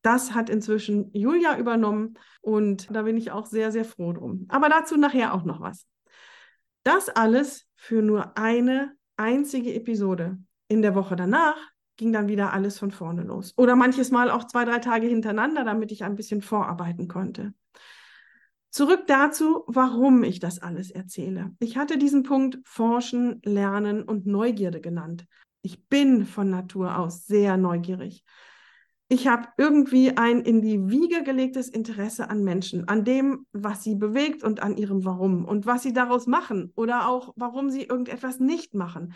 Das 0.01 0.33
hat 0.33 0.49
inzwischen 0.49 1.11
Julia 1.13 1.57
übernommen 1.57 2.17
und 2.41 2.93
da 2.95 3.03
bin 3.03 3.17
ich 3.17 3.31
auch 3.31 3.45
sehr, 3.45 3.71
sehr 3.71 3.85
froh 3.85 4.13
drum. 4.13 4.45
Aber 4.49 4.67
dazu 4.67 4.97
nachher 4.97 5.33
auch 5.33 5.43
noch 5.43 5.61
was. 5.61 5.85
Das 6.83 7.09
alles 7.09 7.67
für 7.75 8.01
nur 8.01 8.37
eine 8.37 8.93
einzige 9.17 9.73
Episode. 9.75 10.39
In 10.67 10.81
der 10.81 10.95
Woche 10.95 11.15
danach 11.15 11.57
ging 11.97 12.11
dann 12.11 12.27
wieder 12.27 12.53
alles 12.53 12.79
von 12.79 12.89
vorne 12.89 13.21
los. 13.21 13.53
Oder 13.57 13.75
manches 13.75 14.09
Mal 14.09 14.31
auch 14.31 14.45
zwei, 14.45 14.65
drei 14.65 14.79
Tage 14.79 15.05
hintereinander, 15.05 15.63
damit 15.63 15.91
ich 15.91 16.03
ein 16.03 16.15
bisschen 16.15 16.41
vorarbeiten 16.41 17.07
konnte. 17.07 17.53
Zurück 18.71 19.03
dazu, 19.05 19.63
warum 19.67 20.23
ich 20.23 20.39
das 20.39 20.59
alles 20.59 20.89
erzähle. 20.89 21.51
Ich 21.59 21.77
hatte 21.77 21.97
diesen 21.97 22.23
Punkt 22.23 22.57
Forschen, 22.63 23.41
Lernen 23.43 24.01
und 24.01 24.25
Neugierde 24.25 24.81
genannt. 24.81 25.27
Ich 25.61 25.87
bin 25.87 26.25
von 26.25 26.49
Natur 26.49 26.97
aus 26.97 27.25
sehr 27.25 27.57
neugierig 27.57 28.23
ich 29.11 29.27
habe 29.27 29.49
irgendwie 29.57 30.15
ein 30.15 30.39
in 30.39 30.61
die 30.61 30.89
Wiege 30.89 31.21
gelegtes 31.23 31.67
Interesse 31.67 32.29
an 32.29 32.45
Menschen, 32.45 32.87
an 32.87 33.03
dem, 33.03 33.45
was 33.51 33.83
sie 33.83 33.95
bewegt 33.95 34.41
und 34.41 34.63
an 34.63 34.77
ihrem 34.77 35.03
Warum 35.03 35.43
und 35.43 35.65
was 35.65 35.83
sie 35.83 35.91
daraus 35.91 36.27
machen 36.27 36.71
oder 36.75 37.09
auch 37.09 37.33
warum 37.35 37.69
sie 37.69 37.83
irgendetwas 37.83 38.39
nicht 38.39 38.73
machen. 38.73 39.13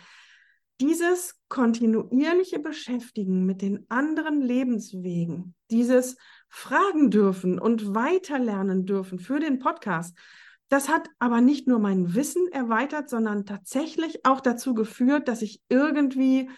Dieses 0.82 1.40
kontinuierliche 1.48 2.58
Beschäftigen 2.58 3.46
mit 3.46 3.62
den 3.62 3.86
anderen 3.88 4.42
Lebenswegen, 4.42 5.54
dieses 5.70 6.18
Fragen 6.50 7.10
dürfen 7.10 7.58
und 7.58 7.94
weiterlernen 7.94 8.84
dürfen 8.84 9.18
für 9.18 9.40
den 9.40 9.60
Podcast, 9.60 10.14
das 10.68 10.88
hat 10.88 11.08
aber 11.18 11.40
nicht 11.40 11.68
nur 11.68 11.78
mein 11.78 12.14
Wissen 12.14 12.48
erweitert, 12.48 13.08
sondern 13.08 13.46
tatsächlich 13.46 14.24
auch 14.24 14.40
dazu 14.40 14.74
geführt, 14.74 15.28
dass 15.28 15.42
ich 15.42 15.62
irgendwie 15.68 16.50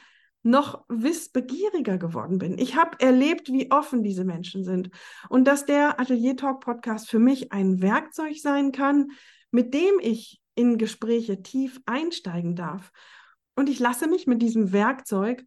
noch 0.43 0.85
wissbegieriger 0.89 1.99
geworden 1.99 2.39
bin. 2.39 2.59
Ich 2.59 2.77
habe 2.77 2.99
erlebt, 3.01 3.53
wie 3.53 3.71
offen 3.71 4.03
diese 4.03 4.25
Menschen 4.25 4.65
sind 4.65 4.91
und 5.29 5.45
dass 5.45 5.67
der 5.67 6.01
Atelier 6.01 6.37
Talk 6.37 6.61
Podcast 6.61 7.11
für 7.11 7.19
mich 7.19 7.53
ein 7.53 7.83
Werkzeug 7.83 8.37
sein 8.39 8.73
kann, 8.73 9.09
mit 9.51 9.75
dem 9.75 9.99
ich 10.01 10.41
in 10.55 10.79
Gespräche 10.79 11.43
tief 11.43 11.81
einsteigen 11.87 12.57
darf. 12.57 12.93
Und 13.57 13.69
ich 13.69 13.79
lasse 13.79 14.07
mich 14.07 14.27
mit 14.27 14.41
diesem 14.41 14.73
Werkzeug 14.73 15.45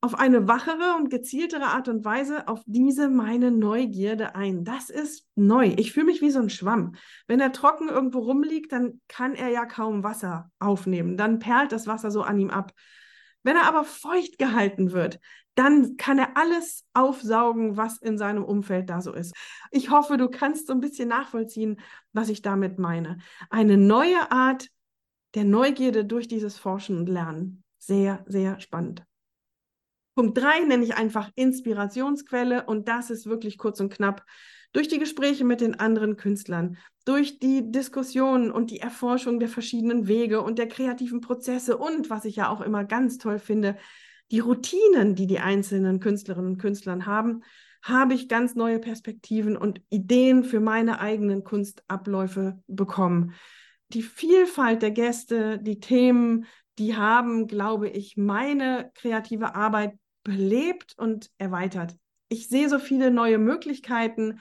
auf 0.00 0.14
eine 0.14 0.46
wachere 0.46 0.96
und 0.98 1.10
gezieltere 1.10 1.66
Art 1.66 1.88
und 1.88 2.04
Weise 2.04 2.48
auf 2.48 2.62
diese 2.66 3.08
meine 3.08 3.50
Neugierde 3.50 4.34
ein. 4.34 4.64
Das 4.64 4.90
ist 4.90 5.26
neu. 5.34 5.74
Ich 5.76 5.92
fühle 5.92 6.06
mich 6.06 6.20
wie 6.20 6.30
so 6.30 6.38
ein 6.38 6.50
Schwamm. 6.50 6.94
Wenn 7.26 7.40
er 7.40 7.52
trocken 7.52 7.88
irgendwo 7.88 8.20
rumliegt, 8.20 8.72
dann 8.72 9.00
kann 9.08 9.34
er 9.34 9.48
ja 9.48 9.64
kaum 9.64 10.04
Wasser 10.04 10.50
aufnehmen. 10.58 11.16
Dann 11.16 11.38
perlt 11.38 11.72
das 11.72 11.86
Wasser 11.86 12.10
so 12.10 12.22
an 12.22 12.38
ihm 12.38 12.50
ab. 12.50 12.72
Wenn 13.42 13.56
er 13.56 13.66
aber 13.66 13.84
feucht 13.84 14.38
gehalten 14.38 14.92
wird, 14.92 15.18
dann 15.54 15.96
kann 15.96 16.18
er 16.18 16.36
alles 16.36 16.84
aufsaugen, 16.92 17.76
was 17.76 17.98
in 17.98 18.18
seinem 18.18 18.44
Umfeld 18.44 18.90
da 18.90 19.00
so 19.00 19.12
ist. 19.12 19.34
Ich 19.70 19.90
hoffe, 19.90 20.18
du 20.18 20.28
kannst 20.28 20.66
so 20.66 20.74
ein 20.74 20.80
bisschen 20.80 21.08
nachvollziehen, 21.08 21.80
was 22.12 22.28
ich 22.28 22.42
damit 22.42 22.78
meine. 22.78 23.18
Eine 23.48 23.78
neue 23.78 24.30
Art 24.30 24.68
der 25.34 25.44
Neugierde 25.44 26.04
durch 26.04 26.28
dieses 26.28 26.58
Forschen 26.58 26.98
und 26.98 27.08
Lernen. 27.08 27.64
Sehr, 27.78 28.24
sehr 28.26 28.60
spannend. 28.60 29.04
Punkt 30.16 30.38
drei 30.38 30.60
nenne 30.60 30.82
ich 30.82 30.96
einfach 30.96 31.30
Inspirationsquelle 31.34 32.64
und 32.64 32.88
das 32.88 33.10
ist 33.10 33.26
wirklich 33.26 33.58
kurz 33.58 33.80
und 33.80 33.92
knapp. 33.92 34.24
Durch 34.72 34.88
die 34.88 34.98
Gespräche 34.98 35.44
mit 35.44 35.60
den 35.60 35.78
anderen 35.78 36.16
Künstlern, 36.16 36.78
durch 37.04 37.38
die 37.38 37.70
Diskussionen 37.70 38.50
und 38.50 38.70
die 38.70 38.80
Erforschung 38.80 39.40
der 39.40 39.50
verschiedenen 39.50 40.08
Wege 40.08 40.40
und 40.40 40.58
der 40.58 40.68
kreativen 40.68 41.20
Prozesse 41.20 41.76
und, 41.76 42.08
was 42.08 42.24
ich 42.24 42.36
ja 42.36 42.48
auch 42.48 42.62
immer 42.62 42.84
ganz 42.84 43.18
toll 43.18 43.38
finde, 43.38 43.76
die 44.30 44.38
Routinen, 44.40 45.14
die 45.16 45.26
die 45.26 45.38
einzelnen 45.38 46.00
Künstlerinnen 46.00 46.52
und 46.52 46.58
Künstlern 46.58 47.04
haben, 47.04 47.42
habe 47.82 48.14
ich 48.14 48.26
ganz 48.26 48.54
neue 48.54 48.78
Perspektiven 48.78 49.54
und 49.54 49.82
Ideen 49.90 50.44
für 50.44 50.60
meine 50.60 50.98
eigenen 50.98 51.44
Kunstabläufe 51.44 52.58
bekommen. 52.66 53.34
Die 53.88 54.02
Vielfalt 54.02 54.80
der 54.80 54.92
Gäste, 54.92 55.58
die 55.58 55.78
Themen, 55.78 56.46
die 56.78 56.96
haben, 56.96 57.46
glaube 57.46 57.90
ich, 57.90 58.16
meine 58.16 58.90
kreative 58.94 59.54
Arbeit 59.54 59.92
belebt 60.26 60.94
und 60.98 61.30
erweitert. 61.38 61.96
Ich 62.28 62.48
sehe 62.48 62.68
so 62.68 62.80
viele 62.80 63.12
neue 63.12 63.38
Möglichkeiten. 63.38 64.40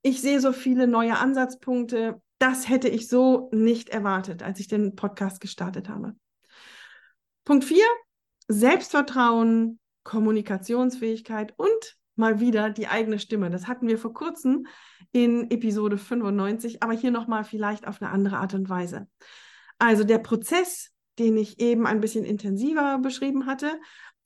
Ich 0.00 0.22
sehe 0.22 0.40
so 0.40 0.52
viele 0.52 0.86
neue 0.86 1.18
Ansatzpunkte. 1.18 2.20
Das 2.38 2.68
hätte 2.68 2.88
ich 2.88 3.08
so 3.08 3.50
nicht 3.52 3.90
erwartet, 3.90 4.42
als 4.42 4.58
ich 4.58 4.68
den 4.68 4.96
Podcast 4.96 5.40
gestartet 5.40 5.88
habe. 5.90 6.16
Punkt 7.44 7.64
4, 7.64 7.84
Selbstvertrauen, 8.48 9.78
Kommunikationsfähigkeit 10.04 11.52
und 11.58 11.98
mal 12.16 12.40
wieder 12.40 12.70
die 12.70 12.88
eigene 12.88 13.18
Stimme. 13.18 13.50
Das 13.50 13.68
hatten 13.68 13.86
wir 13.86 13.98
vor 13.98 14.14
kurzem 14.14 14.66
in 15.12 15.50
Episode 15.50 15.98
95, 15.98 16.82
aber 16.82 16.94
hier 16.94 17.10
nochmal 17.10 17.44
vielleicht 17.44 17.86
auf 17.86 18.00
eine 18.00 18.10
andere 18.10 18.38
Art 18.38 18.54
und 18.54 18.68
Weise. 18.70 19.08
Also 19.78 20.04
der 20.04 20.18
Prozess, 20.18 20.90
den 21.18 21.36
ich 21.36 21.60
eben 21.60 21.86
ein 21.86 22.00
bisschen 22.00 22.24
intensiver 22.24 22.98
beschrieben 22.98 23.46
hatte, 23.46 23.78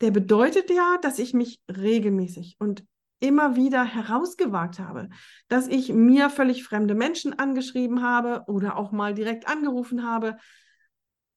der 0.03 0.11
bedeutet 0.11 0.69
ja, 0.69 0.99
dass 1.01 1.19
ich 1.19 1.33
mich 1.33 1.61
regelmäßig 1.69 2.57
und 2.59 2.85
immer 3.21 3.55
wieder 3.55 3.85
herausgewagt 3.85 4.81
habe, 4.81 5.09
dass 5.47 5.69
ich 5.69 5.93
mir 5.93 6.29
völlig 6.29 6.65
fremde 6.65 6.97
Menschen 6.97 7.39
angeschrieben 7.39 8.03
habe 8.03 8.45
oder 8.49 8.77
auch 8.77 8.91
mal 8.91 9.15
direkt 9.15 9.49
angerufen 9.49 10.05
habe, 10.05 10.37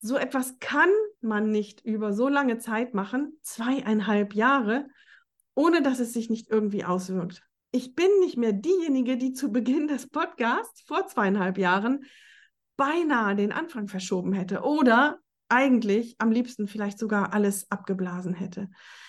so 0.00 0.16
etwas 0.16 0.58
kann 0.58 0.90
man 1.20 1.50
nicht 1.50 1.84
über 1.84 2.12
so 2.12 2.28
lange 2.28 2.58
Zeit 2.58 2.92
machen, 2.92 3.38
zweieinhalb 3.42 4.34
Jahre, 4.34 4.88
ohne 5.54 5.80
dass 5.80 6.00
es 6.00 6.12
sich 6.12 6.28
nicht 6.28 6.50
irgendwie 6.50 6.84
auswirkt. 6.84 7.42
Ich 7.70 7.94
bin 7.94 8.08
nicht 8.20 8.36
mehr 8.36 8.52
diejenige, 8.52 9.16
die 9.16 9.32
zu 9.32 9.52
Beginn 9.52 9.86
des 9.86 10.08
Podcasts 10.08 10.82
vor 10.82 11.06
zweieinhalb 11.06 11.56
Jahren 11.56 12.04
beinahe 12.76 13.36
den 13.36 13.52
Anfang 13.52 13.86
verschoben 13.86 14.32
hätte 14.32 14.62
oder 14.62 15.20
eigentlich 15.48 16.16
am 16.18 16.30
liebsten 16.30 16.66
vielleicht 16.66 16.98
sogar 16.98 17.32
alles 17.32 17.70
abgeblasen 17.70 18.34
hätte. 18.34 18.68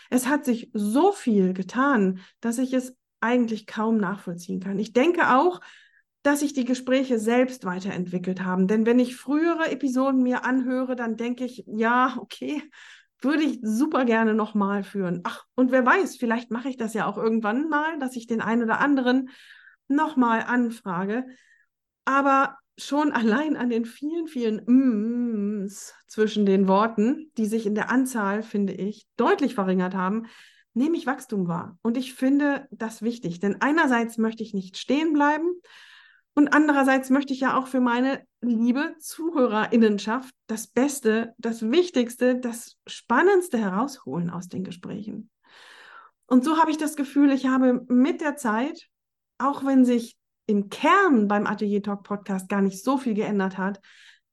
Es 0.10 0.28
hat 0.28 0.46
sich 0.46 0.70
so 0.74 1.12
viel 1.12 1.54
getan, 1.54 2.20
dass 2.40 2.58
ich 2.58 2.74
es 2.74 2.96
eigentlich 3.20 3.66
kaum 3.66 3.98
nachvollziehen 3.98 4.60
kann. 4.60 4.80
Ich 4.80 4.94
denke 4.94 5.36
auch, 5.36 5.60
dass 6.24 6.42
sich 6.42 6.54
die 6.54 6.66
Gespräche 6.66 7.20
selbst 7.20 7.66
weiterentwickelt 7.66 8.44
haben. 8.44 8.68
Denn 8.68 8.86
wenn 8.86 9.00
ich 9.00 9.16
frühere 9.16 9.72
Episoden 9.72 10.24
mir 10.24 10.44
anhöre, 10.44 10.96
dann 10.96 11.16
denke 11.16 11.46
ich, 11.46 11.64
ja, 11.68 12.18
okay, 12.20 12.62
würde 13.22 13.44
ich 13.44 13.60
super 13.62 14.06
gerne 14.06 14.34
nochmal 14.34 14.84
führen. 14.84 15.22
Ach, 15.24 15.46
und 15.56 15.72
wer 15.72 15.86
weiß, 15.86 16.18
vielleicht 16.18 16.52
mache 16.52 16.70
ich 16.70 16.78
das 16.78 16.94
ja 16.94 17.08
auch 17.08 17.18
irgendwann 17.18 17.70
mal, 17.70 17.98
dass 18.00 18.16
ich 18.16 18.28
den 18.28 18.42
einen 18.42 18.64
oder 18.64 18.80
anderen 18.80 19.30
nochmal 19.88 20.42
anfrage. 20.42 21.26
Aber 22.06 22.58
schon 22.78 23.12
allein 23.12 23.58
an 23.58 23.70
den 23.70 23.86
vielen, 23.86 24.28
vielen 24.28 24.60
Mms 24.66 25.94
zwischen 26.08 26.46
den 26.46 26.68
Worten, 26.68 27.32
die 27.38 27.46
sich 27.46 27.66
in 27.66 27.76
der 27.76 27.90
Anzahl, 27.90 28.44
finde 28.44 28.74
ich, 28.74 29.08
deutlich 29.18 29.56
verringert 29.56 29.96
haben, 29.96 30.28
nehme 30.74 30.96
ich 30.96 31.08
Wachstum 31.08 31.48
wahr. 31.48 31.78
Und 31.82 31.98
ich 31.98 32.14
finde 32.14 32.68
das 32.72 33.02
wichtig, 33.02 33.40
denn 33.40 33.62
einerseits 33.62 34.18
möchte 34.18 34.44
ich 34.44 34.54
nicht 34.54 34.78
stehen 34.78 35.14
bleiben 35.14 35.50
und 36.36 36.54
andererseits 36.54 37.10
möchte 37.10 37.34
ich 37.34 37.40
ja 37.40 37.58
auch 37.58 37.66
für 37.66 37.82
meine 37.82 38.22
liebe 38.42 38.96
Zuhörerinnenschaft 39.00 40.36
das 40.46 40.68
Beste, 40.68 41.34
das 41.40 41.72
Wichtigste, 41.72 42.40
das 42.40 42.78
Spannendste 42.86 43.58
herausholen 43.58 44.30
aus 44.30 44.48
den 44.48 44.64
Gesprächen. 44.64 45.32
Und 46.28 46.44
so 46.44 46.60
habe 46.60 46.70
ich 46.70 46.78
das 46.78 46.96
Gefühl, 46.96 47.32
ich 47.32 47.48
habe 47.48 47.84
mit 47.88 48.22
der 48.22 48.36
Zeit, 48.36 48.88
auch 49.40 49.66
wenn 49.66 49.84
sich 49.84 50.16
im 50.48 50.70
Kern 50.70 51.28
beim 51.28 51.46
Atelier 51.46 51.84
Talk 51.84 52.04
Podcast 52.04 52.50
gar 52.50 52.62
nicht 52.62 52.84
so 52.84 52.98
viel 52.98 53.14
geändert 53.14 53.58
hat, 53.58 53.80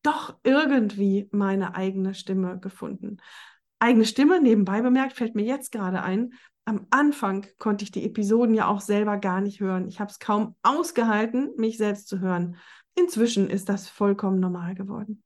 doch 0.02 0.38
irgendwie 0.42 1.28
meine 1.32 1.74
eigene 1.74 2.14
Stimme 2.14 2.58
gefunden. 2.58 3.18
Eigene 3.78 4.06
Stimme, 4.06 4.40
nebenbei 4.40 4.80
bemerkt, 4.80 5.14
fällt 5.14 5.34
mir 5.34 5.44
jetzt 5.44 5.72
gerade 5.72 6.02
ein, 6.02 6.32
am 6.66 6.86
Anfang 6.90 7.46
konnte 7.58 7.84
ich 7.84 7.90
die 7.90 8.04
Episoden 8.04 8.54
ja 8.54 8.68
auch 8.68 8.80
selber 8.80 9.18
gar 9.18 9.40
nicht 9.40 9.60
hören. 9.60 9.86
Ich 9.86 10.00
habe 10.00 10.10
es 10.10 10.18
kaum 10.18 10.56
ausgehalten, 10.62 11.50
mich 11.58 11.76
selbst 11.76 12.08
zu 12.08 12.20
hören. 12.20 12.56
Inzwischen 12.94 13.50
ist 13.50 13.68
das 13.68 13.88
vollkommen 13.88 14.40
normal 14.40 14.74
geworden. 14.74 15.22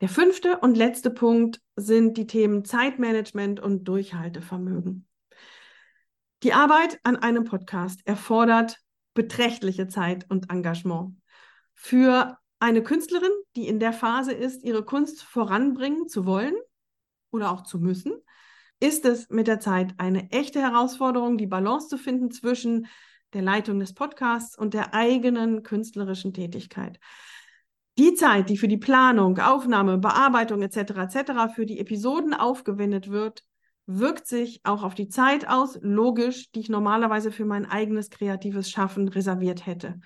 Der 0.00 0.08
fünfte 0.08 0.58
und 0.58 0.76
letzte 0.76 1.10
Punkt 1.10 1.60
sind 1.74 2.16
die 2.18 2.26
Themen 2.26 2.64
Zeitmanagement 2.64 3.58
und 3.58 3.84
Durchhaltevermögen. 3.84 5.08
Die 6.42 6.52
Arbeit 6.52 7.00
an 7.02 7.16
einem 7.16 7.44
Podcast 7.44 8.06
erfordert 8.06 8.78
beträchtliche 9.16 9.88
Zeit 9.88 10.30
und 10.30 10.50
Engagement. 10.50 11.16
Für 11.74 12.38
eine 12.60 12.82
Künstlerin, 12.82 13.32
die 13.56 13.66
in 13.66 13.80
der 13.80 13.92
Phase 13.92 14.32
ist, 14.32 14.62
ihre 14.62 14.84
Kunst 14.84 15.22
voranbringen 15.22 16.08
zu 16.08 16.24
wollen 16.24 16.54
oder 17.32 17.50
auch 17.50 17.62
zu 17.62 17.80
müssen, 17.80 18.12
ist 18.78 19.04
es 19.04 19.28
mit 19.30 19.48
der 19.48 19.58
Zeit 19.58 19.94
eine 19.98 20.30
echte 20.30 20.60
Herausforderung, 20.60 21.38
die 21.38 21.46
Balance 21.46 21.88
zu 21.88 21.98
finden 21.98 22.30
zwischen 22.30 22.86
der 23.32 23.42
Leitung 23.42 23.80
des 23.80 23.94
Podcasts 23.94 24.56
und 24.56 24.74
der 24.74 24.94
eigenen 24.94 25.62
künstlerischen 25.62 26.32
Tätigkeit. 26.32 27.00
Die 27.98 28.14
Zeit, 28.14 28.50
die 28.50 28.58
für 28.58 28.68
die 28.68 28.76
Planung, 28.76 29.38
Aufnahme, 29.38 29.98
Bearbeitung 29.98 30.62
etc. 30.62 30.76
etc. 30.76 31.54
für 31.54 31.64
die 31.64 31.80
Episoden 31.80 32.34
aufgewendet 32.34 33.10
wird, 33.10 33.42
wirkt 33.86 34.26
sich 34.26 34.60
auch 34.64 34.82
auf 34.82 34.94
die 34.94 35.08
Zeit 35.08 35.48
aus, 35.48 35.78
logisch, 35.80 36.50
die 36.52 36.60
ich 36.60 36.68
normalerweise 36.68 37.30
für 37.30 37.44
mein 37.44 37.66
eigenes 37.66 38.10
kreatives 38.10 38.70
Schaffen 38.70 39.08
reserviert 39.08 39.64
hätte. 39.66 40.00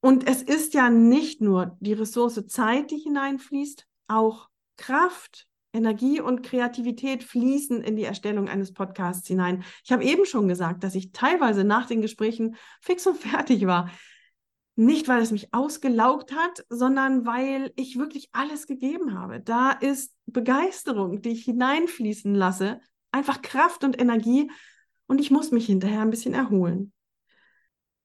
Und 0.00 0.28
es 0.28 0.42
ist 0.42 0.74
ja 0.74 0.90
nicht 0.90 1.40
nur 1.40 1.76
die 1.80 1.94
Ressource 1.94 2.46
Zeit, 2.46 2.90
die 2.90 2.98
hineinfließt, 2.98 3.86
auch 4.06 4.48
Kraft, 4.76 5.46
Energie 5.72 6.20
und 6.20 6.42
Kreativität 6.42 7.22
fließen 7.22 7.82
in 7.82 7.96
die 7.96 8.04
Erstellung 8.04 8.48
eines 8.48 8.72
Podcasts 8.72 9.26
hinein. 9.26 9.64
Ich 9.84 9.92
habe 9.92 10.04
eben 10.04 10.24
schon 10.24 10.48
gesagt, 10.48 10.84
dass 10.84 10.94
ich 10.94 11.12
teilweise 11.12 11.64
nach 11.64 11.86
den 11.86 12.00
Gesprächen 12.00 12.56
fix 12.80 13.06
und 13.06 13.16
fertig 13.18 13.66
war. 13.66 13.90
Nicht, 14.76 15.08
weil 15.08 15.20
es 15.20 15.32
mich 15.32 15.52
ausgelaugt 15.52 16.32
hat, 16.32 16.64
sondern 16.68 17.26
weil 17.26 17.72
ich 17.74 17.98
wirklich 17.98 18.28
alles 18.32 18.68
gegeben 18.68 19.18
habe. 19.18 19.40
Da 19.40 19.72
ist 19.72 20.14
Begeisterung, 20.26 21.20
die 21.20 21.30
ich 21.30 21.44
hineinfließen 21.44 22.32
lasse, 22.32 22.80
einfach 23.12 23.42
Kraft 23.42 23.84
und 23.84 24.00
Energie 24.00 24.50
und 25.06 25.20
ich 25.20 25.30
muss 25.30 25.50
mich 25.50 25.66
hinterher 25.66 26.02
ein 26.02 26.10
bisschen 26.10 26.34
erholen. 26.34 26.92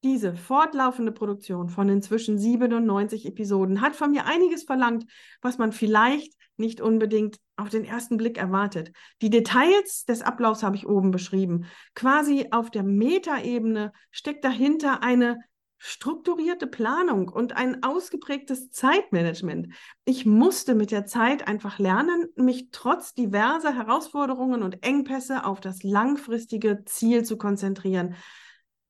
Diese 0.02 0.34
fortlaufende 0.34 1.12
Produktion 1.12 1.70
von 1.70 1.88
inzwischen 1.88 2.38
97 2.38 3.24
Episoden 3.24 3.80
hat 3.80 3.96
von 3.96 4.10
mir 4.10 4.26
einiges 4.26 4.64
verlangt, 4.64 5.06
was 5.40 5.56
man 5.56 5.72
vielleicht 5.72 6.34
nicht 6.56 6.80
unbedingt 6.80 7.38
auf 7.56 7.70
den 7.70 7.84
ersten 7.84 8.16
Blick 8.16 8.36
erwartet. 8.36 8.92
Die 9.22 9.30
Details 9.30 10.04
des 10.04 10.22
Ablaufs 10.22 10.62
habe 10.62 10.76
ich 10.76 10.86
oben 10.86 11.10
beschrieben. 11.10 11.66
Quasi 11.94 12.48
auf 12.50 12.70
der 12.70 12.82
Metaebene 12.82 13.92
steckt 14.10 14.44
dahinter 14.44 15.02
eine 15.02 15.38
strukturierte 15.86 16.66
Planung 16.66 17.28
und 17.28 17.54
ein 17.56 17.82
ausgeprägtes 17.82 18.70
Zeitmanagement. 18.70 19.68
Ich 20.06 20.24
musste 20.24 20.74
mit 20.74 20.90
der 20.90 21.04
Zeit 21.04 21.46
einfach 21.46 21.78
lernen, 21.78 22.26
mich 22.36 22.70
trotz 22.72 23.12
diverser 23.12 23.74
Herausforderungen 23.74 24.62
und 24.62 24.82
Engpässe 24.82 25.44
auf 25.44 25.60
das 25.60 25.82
langfristige 25.82 26.84
Ziel 26.86 27.22
zu 27.26 27.36
konzentrieren. 27.36 28.14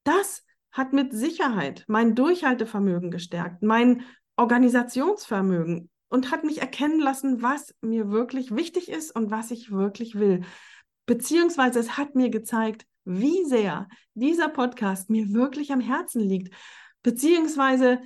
Das 0.04 0.44
hat 0.70 0.92
mit 0.92 1.12
Sicherheit 1.12 1.84
mein 1.88 2.14
Durchhaltevermögen 2.14 3.10
gestärkt, 3.10 3.64
mein 3.64 4.04
Organisationsvermögen 4.36 5.90
und 6.10 6.30
hat 6.30 6.44
mich 6.44 6.60
erkennen 6.60 7.00
lassen, 7.00 7.42
was 7.42 7.74
mir 7.80 8.12
wirklich 8.12 8.54
wichtig 8.54 8.88
ist 8.88 9.10
und 9.16 9.32
was 9.32 9.50
ich 9.50 9.72
wirklich 9.72 10.14
will. 10.14 10.42
Beziehungsweise 11.06 11.80
es 11.80 11.98
hat 11.98 12.14
mir 12.14 12.30
gezeigt, 12.30 12.86
wie 13.04 13.44
sehr 13.46 13.88
dieser 14.14 14.48
Podcast 14.48 15.10
mir 15.10 15.32
wirklich 15.32 15.72
am 15.72 15.80
Herzen 15.80 16.20
liegt. 16.20 16.54
Beziehungsweise 17.04 18.00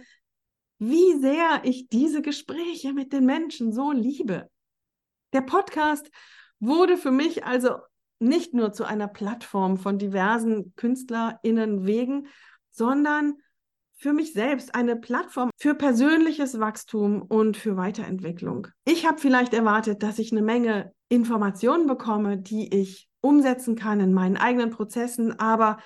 wie 0.78 1.18
sehr 1.20 1.62
ich 1.64 1.88
diese 1.88 2.20
Gespräche 2.20 2.92
mit 2.92 3.12
den 3.12 3.24
Menschen 3.24 3.72
so 3.72 3.92
liebe. 3.92 4.50
Der 5.32 5.40
Podcast 5.40 6.10
wurde 6.60 6.96
für 6.96 7.10
mich 7.10 7.44
also 7.44 7.76
nicht 8.18 8.54
nur 8.54 8.72
zu 8.72 8.84
einer 8.84 9.08
Plattform 9.08 9.76
von 9.78 9.98
diversen 9.98 10.74
KünstlerInnen 10.74 11.86
wegen, 11.86 12.26
sondern 12.70 13.34
für 13.96 14.12
mich 14.12 14.32
selbst 14.32 14.74
eine 14.74 14.96
Plattform 14.96 15.50
für 15.56 15.74
persönliches 15.74 16.58
Wachstum 16.58 17.22
und 17.22 17.56
für 17.56 17.76
Weiterentwicklung. 17.76 18.68
Ich 18.84 19.06
habe 19.06 19.18
vielleicht 19.18 19.54
erwartet, 19.54 20.02
dass 20.02 20.18
ich 20.18 20.32
eine 20.32 20.42
Menge 20.42 20.92
Informationen 21.08 21.86
bekomme, 21.86 22.38
die 22.38 22.74
ich 22.74 23.08
umsetzen 23.20 23.76
kann 23.76 24.00
in 24.00 24.12
meinen 24.12 24.36
eigenen 24.36 24.70
Prozessen, 24.70 25.38
aber 25.38 25.78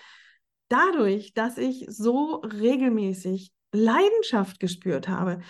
dadurch, 0.72 1.34
dass 1.34 1.58
ich 1.58 1.84
so 1.88 2.36
regelmäßig 2.36 3.52
Leidenschaft 3.72 4.58
gespürt 4.58 5.08
habe, 5.08 5.40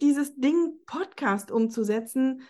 dieses 0.00 0.34
Ding 0.36 0.74
Podcast 0.86 1.50
umzusetzen, 1.50 2.42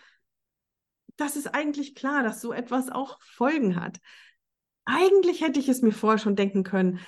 das 1.17 1.35
ist 1.35 1.53
eigentlich 1.53 1.93
klar, 1.93 2.23
dass 2.23 2.41
so 2.41 2.53
etwas 2.53 2.89
auch 2.89 3.21
Folgen 3.21 3.75
hat. 3.75 3.99
Eigentlich 4.85 5.41
hätte 5.41 5.59
ich 5.59 5.69
es 5.69 5.81
mir 5.81 5.91
vorher 5.91 6.17
schon 6.17 6.35
denken 6.35 6.63
können. 6.63 6.99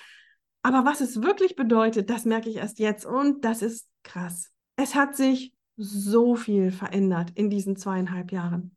Aber 0.61 0.85
was 0.85 1.01
es 1.01 1.21
wirklich 1.21 1.55
bedeutet, 1.55 2.09
das 2.09 2.25
merke 2.25 2.49
ich 2.49 2.57
erst 2.57 2.79
jetzt 2.79 3.05
und 3.05 3.45
das 3.45 3.61
ist 3.61 3.88
krass. 4.03 4.51
Es 4.75 4.95
hat 4.95 5.15
sich 5.15 5.53
so 5.77 6.35
viel 6.35 6.71
verändert 6.71 7.31
in 7.35 7.49
diesen 7.49 7.75
zweieinhalb 7.75 8.31
Jahren. 8.31 8.75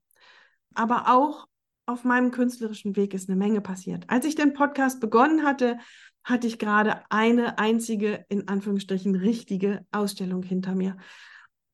Aber 0.75 1.09
auch 1.09 1.47
auf 1.89 2.05
meinem 2.05 2.31
künstlerischen 2.31 2.97
Weg 2.97 3.15
ist 3.15 3.29
eine 3.29 3.39
Menge 3.39 3.63
passiert. 3.63 4.05
Als 4.09 4.27
ich 4.27 4.35
den 4.35 4.53
Podcast 4.53 5.01
begonnen 5.01 5.43
hatte, 5.43 5.79
hatte 6.23 6.47
ich 6.47 6.59
gerade 6.59 7.01
eine 7.09 7.59
einzige, 7.59 8.27
in 8.29 8.47
Anführungsstrichen, 8.47 9.15
richtige 9.15 9.87
Ausstellung 9.91 10.43
hinter 10.43 10.75
mir. 10.75 10.99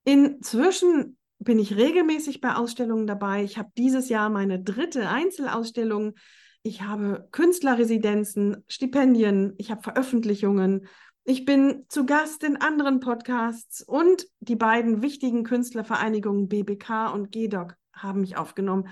Inzwischen 0.05 1.17
bin 1.41 1.59
ich 1.59 1.77
regelmäßig 1.77 2.41
bei 2.41 2.55
Ausstellungen 2.55 3.09
dabei. 3.09 3.43
Ich 3.43 3.59
habe 3.59 3.71
dieses 3.77 4.09
Jahr 4.09 4.31
meine 4.31 4.63
dritte 4.63 5.09
Einzelausstellung. 5.09 6.15
Ich 6.63 6.83
habe 6.83 7.29
Künstlerresidenzen, 7.33 8.65
Stipendien, 8.69 9.55
ich 9.59 9.73
habe 9.73 9.83
Veröffentlichungen. 9.83 10.87
Ich 11.25 11.45
bin 11.45 11.87
zu 11.89 12.07
Gast 12.07 12.45
in 12.45 12.57
anderen 12.57 13.01
Podcasts 13.01 13.83
und 13.83 14.27
die 14.39 14.57
beiden 14.57 15.03
wichtigen 15.03 15.43
Künstlervereinigungen 15.43 16.49
BBK 16.49 17.13
und 17.13 17.33
GEDOC 17.33 17.75
haben 17.93 18.21
mich 18.21 18.37
aufgenommen. 18.37 18.89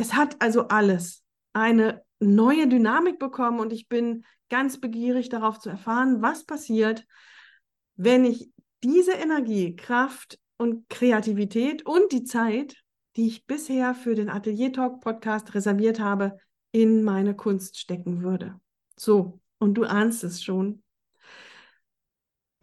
Es 0.00 0.14
hat 0.14 0.40
also 0.40 0.68
alles 0.68 1.26
eine 1.52 2.02
neue 2.20 2.66
Dynamik 2.66 3.18
bekommen 3.18 3.60
und 3.60 3.70
ich 3.70 3.86
bin 3.86 4.24
ganz 4.48 4.80
begierig 4.80 5.28
darauf 5.28 5.58
zu 5.58 5.68
erfahren, 5.68 6.22
was 6.22 6.44
passiert, 6.44 7.06
wenn 7.96 8.24
ich 8.24 8.50
diese 8.82 9.12
Energie, 9.12 9.76
Kraft 9.76 10.38
und 10.56 10.88
Kreativität 10.88 11.84
und 11.84 12.12
die 12.12 12.24
Zeit, 12.24 12.82
die 13.16 13.26
ich 13.26 13.44
bisher 13.44 13.94
für 13.94 14.14
den 14.14 14.30
Atelier 14.30 14.72
Talk 14.72 15.02
Podcast 15.02 15.52
reserviert 15.52 16.00
habe, 16.00 16.38
in 16.72 17.02
meine 17.02 17.36
Kunst 17.36 17.78
stecken 17.78 18.22
würde. 18.22 18.58
So, 18.98 19.38
und 19.58 19.74
du 19.74 19.84
ahnst 19.84 20.24
es 20.24 20.42
schon. 20.42 20.82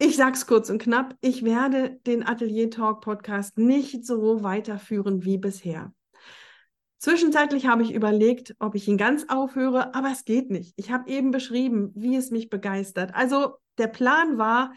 Ich 0.00 0.16
sag's 0.16 0.44
kurz 0.44 0.70
und 0.70 0.82
knapp, 0.82 1.14
ich 1.20 1.44
werde 1.44 2.00
den 2.04 2.26
Atelier 2.26 2.68
Talk 2.68 3.00
Podcast 3.00 3.58
nicht 3.58 4.04
so 4.04 4.42
weiterführen 4.42 5.24
wie 5.24 5.38
bisher. 5.38 5.92
Zwischenzeitlich 6.98 7.66
habe 7.66 7.82
ich 7.82 7.94
überlegt, 7.94 8.56
ob 8.58 8.74
ich 8.74 8.88
ihn 8.88 8.98
ganz 8.98 9.26
aufhöre, 9.28 9.94
aber 9.94 10.10
es 10.10 10.24
geht 10.24 10.50
nicht. 10.50 10.74
Ich 10.76 10.90
habe 10.90 11.08
eben 11.08 11.30
beschrieben, 11.30 11.92
wie 11.94 12.16
es 12.16 12.30
mich 12.30 12.50
begeistert. 12.50 13.14
Also 13.14 13.54
der 13.78 13.86
Plan 13.86 14.36
war, 14.36 14.72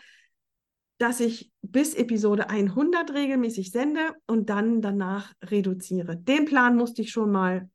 dass 1.00 1.20
ich 1.20 1.52
bis 1.64 1.96
Episode 1.96 2.52
100 2.52 3.12
regelmäßig 3.12 3.72
sende 3.72 4.14
und 4.28 4.52
dann 4.52 4.82
danach 4.82 5.34
reduziere. 5.44 6.16
Den 6.16 6.46
Plan 6.46 6.76
musste 6.76 7.02
ich 7.02 7.12
schon 7.12 7.32
mal 7.32 7.70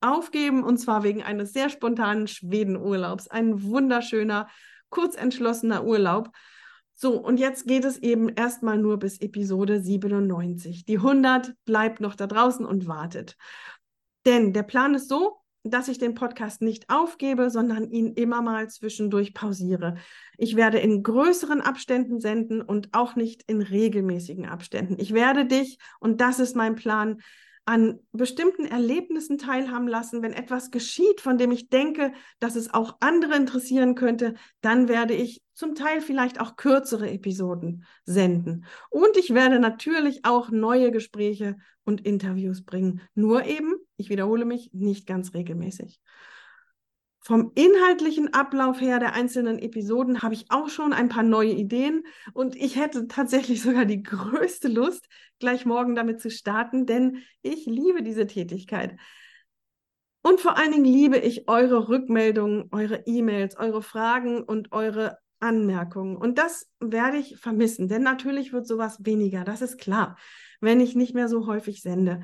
aufgeben 0.00 0.64
und 0.64 0.78
zwar 0.78 1.04
wegen 1.04 1.22
eines 1.22 1.52
sehr 1.52 1.68
spontanen 1.68 2.26
Schwedenurlaubs. 2.26 3.28
Ein 3.28 3.62
wunderschöner, 3.62 4.48
kurzentschlossener 4.90 5.84
Urlaub. 5.84 6.30
So, 6.94 7.20
und 7.20 7.38
jetzt 7.38 7.68
geht 7.68 7.84
es 7.84 7.98
eben 7.98 8.28
erstmal 8.28 8.78
nur 8.78 8.98
bis 8.98 9.20
Episode 9.20 9.80
97. 9.80 10.84
Die 10.84 10.96
100 10.96 11.54
bleibt 11.64 12.00
noch 12.00 12.16
da 12.16 12.26
draußen 12.26 12.66
und 12.66 12.88
wartet. 12.88 13.36
Denn 14.26 14.52
der 14.52 14.62
Plan 14.62 14.94
ist 14.94 15.08
so, 15.08 15.38
dass 15.64 15.88
ich 15.88 15.98
den 15.98 16.14
Podcast 16.14 16.60
nicht 16.60 16.90
aufgebe, 16.90 17.50
sondern 17.50 17.90
ihn 17.90 18.14
immer 18.14 18.42
mal 18.42 18.68
zwischendurch 18.68 19.32
pausiere. 19.32 19.96
Ich 20.36 20.56
werde 20.56 20.78
in 20.78 21.02
größeren 21.02 21.60
Abständen 21.60 22.20
senden 22.20 22.62
und 22.62 22.88
auch 22.92 23.14
nicht 23.14 23.44
in 23.46 23.62
regelmäßigen 23.62 24.46
Abständen. 24.46 24.96
Ich 24.98 25.14
werde 25.14 25.46
dich, 25.46 25.78
und 26.00 26.20
das 26.20 26.40
ist 26.40 26.56
mein 26.56 26.74
Plan, 26.74 27.22
an 27.64 28.00
bestimmten 28.10 28.64
Erlebnissen 28.64 29.38
teilhaben 29.38 29.86
lassen. 29.86 30.20
Wenn 30.20 30.32
etwas 30.32 30.72
geschieht, 30.72 31.20
von 31.20 31.38
dem 31.38 31.52
ich 31.52 31.68
denke, 31.68 32.12
dass 32.40 32.56
es 32.56 32.74
auch 32.74 32.96
andere 32.98 33.36
interessieren 33.36 33.94
könnte, 33.94 34.34
dann 34.62 34.88
werde 34.88 35.14
ich 35.14 35.42
zum 35.54 35.76
Teil 35.76 36.00
vielleicht 36.00 36.40
auch 36.40 36.56
kürzere 36.56 37.10
Episoden 37.10 37.84
senden. 38.04 38.64
Und 38.90 39.16
ich 39.16 39.32
werde 39.32 39.60
natürlich 39.60 40.24
auch 40.24 40.50
neue 40.50 40.90
Gespräche 40.90 41.56
und 41.84 42.00
Interviews 42.04 42.64
bringen. 42.64 43.00
Nur 43.14 43.44
eben, 43.44 43.74
ich 44.02 44.10
wiederhole 44.10 44.44
mich, 44.44 44.70
nicht 44.72 45.06
ganz 45.06 45.32
regelmäßig. 45.32 46.00
Vom 47.24 47.52
inhaltlichen 47.54 48.34
Ablauf 48.34 48.80
her 48.80 48.98
der 48.98 49.14
einzelnen 49.14 49.60
Episoden 49.60 50.22
habe 50.22 50.34
ich 50.34 50.50
auch 50.50 50.68
schon 50.68 50.92
ein 50.92 51.08
paar 51.08 51.22
neue 51.22 51.52
Ideen 51.52 52.04
und 52.34 52.56
ich 52.56 52.74
hätte 52.74 53.06
tatsächlich 53.06 53.62
sogar 53.62 53.84
die 53.84 54.02
größte 54.02 54.66
Lust, 54.66 55.08
gleich 55.38 55.64
morgen 55.64 55.94
damit 55.94 56.20
zu 56.20 56.30
starten, 56.30 56.84
denn 56.84 57.18
ich 57.42 57.64
liebe 57.66 58.02
diese 58.02 58.26
Tätigkeit. 58.26 58.96
Und 60.22 60.40
vor 60.40 60.56
allen 60.56 60.72
Dingen 60.72 60.84
liebe 60.84 61.16
ich 61.16 61.48
eure 61.48 61.88
Rückmeldungen, 61.88 62.68
eure 62.72 63.04
E-Mails, 63.06 63.56
eure 63.56 63.82
Fragen 63.82 64.42
und 64.42 64.72
eure 64.72 65.18
Anmerkungen. 65.38 66.16
Und 66.16 66.38
das 66.38 66.70
werde 66.80 67.18
ich 67.18 67.36
vermissen, 67.36 67.88
denn 67.88 68.02
natürlich 68.02 68.52
wird 68.52 68.66
sowas 68.66 68.98
weniger, 69.04 69.44
das 69.44 69.62
ist 69.62 69.78
klar, 69.78 70.16
wenn 70.60 70.80
ich 70.80 70.94
nicht 70.94 71.14
mehr 71.14 71.28
so 71.28 71.46
häufig 71.46 71.82
sende. 71.82 72.22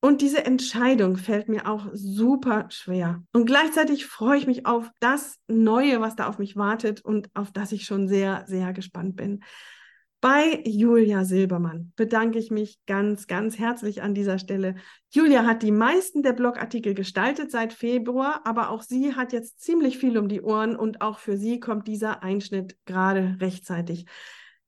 Und 0.00 0.22
diese 0.22 0.46
Entscheidung 0.46 1.16
fällt 1.16 1.48
mir 1.48 1.68
auch 1.68 1.88
super 1.92 2.66
schwer. 2.70 3.22
Und 3.32 3.44
gleichzeitig 3.44 4.06
freue 4.06 4.38
ich 4.38 4.46
mich 4.46 4.64
auf 4.64 4.90
das 4.98 5.38
Neue, 5.46 6.00
was 6.00 6.16
da 6.16 6.26
auf 6.26 6.38
mich 6.38 6.56
wartet 6.56 7.04
und 7.04 7.28
auf 7.34 7.52
das 7.52 7.72
ich 7.72 7.84
schon 7.84 8.08
sehr, 8.08 8.44
sehr 8.46 8.72
gespannt 8.72 9.16
bin. 9.16 9.40
Bei 10.22 10.62
Julia 10.66 11.24
Silbermann 11.24 11.92
bedanke 11.96 12.38
ich 12.38 12.50
mich 12.50 12.78
ganz, 12.86 13.26
ganz 13.26 13.58
herzlich 13.58 14.02
an 14.02 14.14
dieser 14.14 14.38
Stelle. 14.38 14.74
Julia 15.10 15.46
hat 15.46 15.62
die 15.62 15.72
meisten 15.72 16.22
der 16.22 16.34
Blogartikel 16.34 16.92
gestaltet 16.92 17.50
seit 17.50 17.72
Februar, 17.72 18.42
aber 18.44 18.68
auch 18.68 18.82
sie 18.82 19.14
hat 19.14 19.32
jetzt 19.32 19.62
ziemlich 19.62 19.96
viel 19.96 20.18
um 20.18 20.28
die 20.28 20.42
Ohren 20.42 20.76
und 20.76 21.00
auch 21.00 21.18
für 21.18 21.38
sie 21.38 21.58
kommt 21.58 21.88
dieser 21.88 22.22
Einschnitt 22.22 22.76
gerade 22.84 23.38
rechtzeitig. 23.40 24.04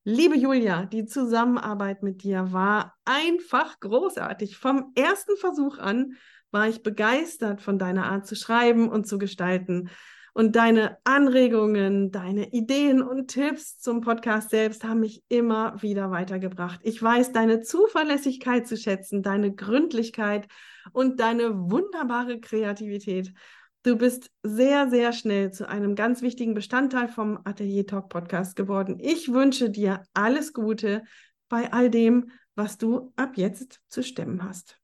Liebe 0.05 0.37
Julia, 0.37 0.85
die 0.85 1.07
Zusammenarbeit 1.07 2.03
mit 2.03 2.25
dir 2.25 2.53
war 2.53 2.97
einfach 3.05 3.79
großartig. 3.79 4.57
Vom 4.57 4.91
ersten 4.97 5.37
Versuch 5.37 5.79
an 5.79 6.15
war 6.51 6.67
ich 6.67 6.83
begeistert 6.83 7.63
von 7.63 7.79
deiner 7.79 8.07
Art 8.07 8.27
zu 8.27 8.35
schreiben 8.35 8.89
und 8.89 9.07
zu 9.07 9.19
gestalten. 9.19 9.91
Und 10.35 10.57
deine 10.57 10.99
Anregungen, 11.05 12.11
deine 12.11 12.53
Ideen 12.53 13.01
und 13.01 13.29
Tipps 13.29 13.79
zum 13.79 14.01
Podcast 14.01 14.51
selbst 14.51 14.83
haben 14.83 15.01
mich 15.01 15.23
immer 15.29 15.81
wieder 15.83 16.11
weitergebracht. 16.11 16.81
Ich 16.83 17.01
weiß 17.01 17.31
deine 17.31 17.61
Zuverlässigkeit 17.61 18.67
zu 18.67 18.77
schätzen, 18.77 19.23
deine 19.23 19.55
Gründlichkeit 19.55 20.49
und 20.93 21.21
deine 21.21 21.71
wunderbare 21.71 22.41
Kreativität. 22.41 23.33
Du 23.85 23.97
bist 23.97 24.31
sehr, 24.45 24.89
sehr 24.91 25.13
schnell 25.13 25.51
zu 25.51 25.69
einem 25.69 25.97
ganz 25.97 26.23
wichtigen 26.23 26.55
Bestandteil 26.55 27.09
vom 27.09 27.41
Atelier 27.43 27.85
Talk 27.85 28.11
Podcast 28.11 28.55
geworden. 28.55 29.01
Ich 29.01 29.33
wünsche 29.33 29.71
dir 29.71 30.05
alles 30.15 30.53
Gute 30.53 31.03
bei 31.49 31.73
all 31.73 31.91
dem, 31.91 32.31
was 32.55 32.79
du 32.79 33.13
ab 33.17 33.33
jetzt 33.35 33.81
zu 33.89 34.05
stemmen 34.05 34.45
hast. 34.45 34.79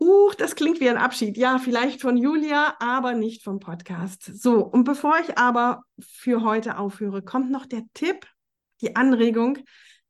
Huch, 0.00 0.34
das 0.34 0.56
klingt 0.56 0.80
wie 0.80 0.88
ein 0.88 0.96
Abschied. 0.96 1.36
Ja, 1.36 1.58
vielleicht 1.58 2.00
von 2.00 2.16
Julia, 2.16 2.74
aber 2.80 3.12
nicht 3.12 3.44
vom 3.44 3.60
Podcast. 3.60 4.24
So, 4.24 4.64
und 4.64 4.84
bevor 4.84 5.18
ich 5.20 5.36
aber 5.36 5.82
für 6.00 6.42
heute 6.42 6.78
aufhöre, 6.78 7.20
kommt 7.20 7.50
noch 7.50 7.66
der 7.66 7.82
Tipp, 7.92 8.26
die 8.80 8.96
Anregung, 8.96 9.58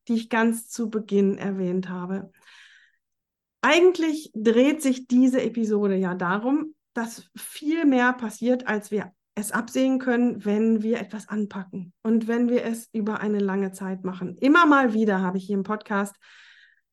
die 0.07 0.15
ich 0.15 0.31
ganz 0.31 0.69
zu 0.69 0.91
Beginn 0.91 1.39
erwähnt 1.39 1.89
habe. 1.89 2.31
Eigentlich 3.63 4.31
dreht 4.33 4.81
sich 4.81 5.09
diese 5.09 5.43
Episode 5.43 5.97
ja 5.97 6.15
darum, 6.15 6.75
dass 6.95 7.31
viel 7.37 7.85
mehr 7.85 8.13
passiert, 8.13 8.67
als 8.67 8.91
wir 8.91 9.13
es 9.35 9.53
absehen 9.53 9.99
können, 9.99 10.45
wenn 10.45 10.83
wir 10.83 11.01
etwas 11.01 11.29
anpacken 11.29 11.93
und 12.03 12.29
wenn 12.29 12.49
wir 12.49 12.65
es 12.65 12.89
über 12.93 13.21
eine 13.21 13.39
lange 13.39 13.73
Zeit 13.73 14.05
machen. 14.05 14.37
Immer 14.39 14.67
mal 14.67 14.93
wieder 14.93 15.21
habe 15.21 15.39
ich 15.39 15.47
hier 15.47 15.57
im 15.57 15.63
Podcast 15.63 16.17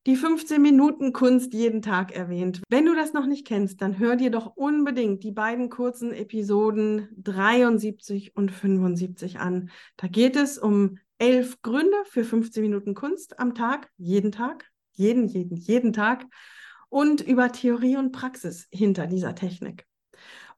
die 0.06 0.16
15 0.16 0.62
Minuten 0.62 1.12
Kunst 1.12 1.54
jeden 1.54 1.82
Tag 1.82 2.16
erwähnt. 2.16 2.62
Wenn 2.70 2.86
du 2.86 2.96
das 2.96 3.14
noch 3.14 3.26
nicht 3.26 3.46
kennst, 3.46 3.82
dann 3.82 4.00
hör 4.00 4.16
dir 4.16 4.32
doch 4.32 4.56
unbedingt 4.56 5.24
die 5.24 5.34
beiden 5.34 5.70
kurzen 5.70 6.14
Episoden 6.14 7.10
73 7.18 8.36
und 8.36 8.52
75 8.52 9.40
an. 9.40 9.70
Da 9.98 10.08
geht 10.08 10.38
es 10.38 10.58
um 10.58 10.98
elf 11.18 11.62
Gründe 11.62 11.98
für 12.06 12.24
15 12.24 12.64
Minuten 12.64 12.96
Kunst 12.96 13.40
am 13.40 13.54
Tag, 13.54 13.90
jeden 13.98 14.32
Tag, 14.32 14.66
jeden, 14.94 15.28
jeden, 15.28 15.58
jeden 15.58 15.92
Tag 15.92 16.26
und 16.88 17.22
über 17.22 17.52
Theorie 17.52 17.98
und 17.98 18.14
Praxis 18.14 18.68
hinter 18.72 19.06
dieser 19.06 19.36
Technik. 19.36 19.89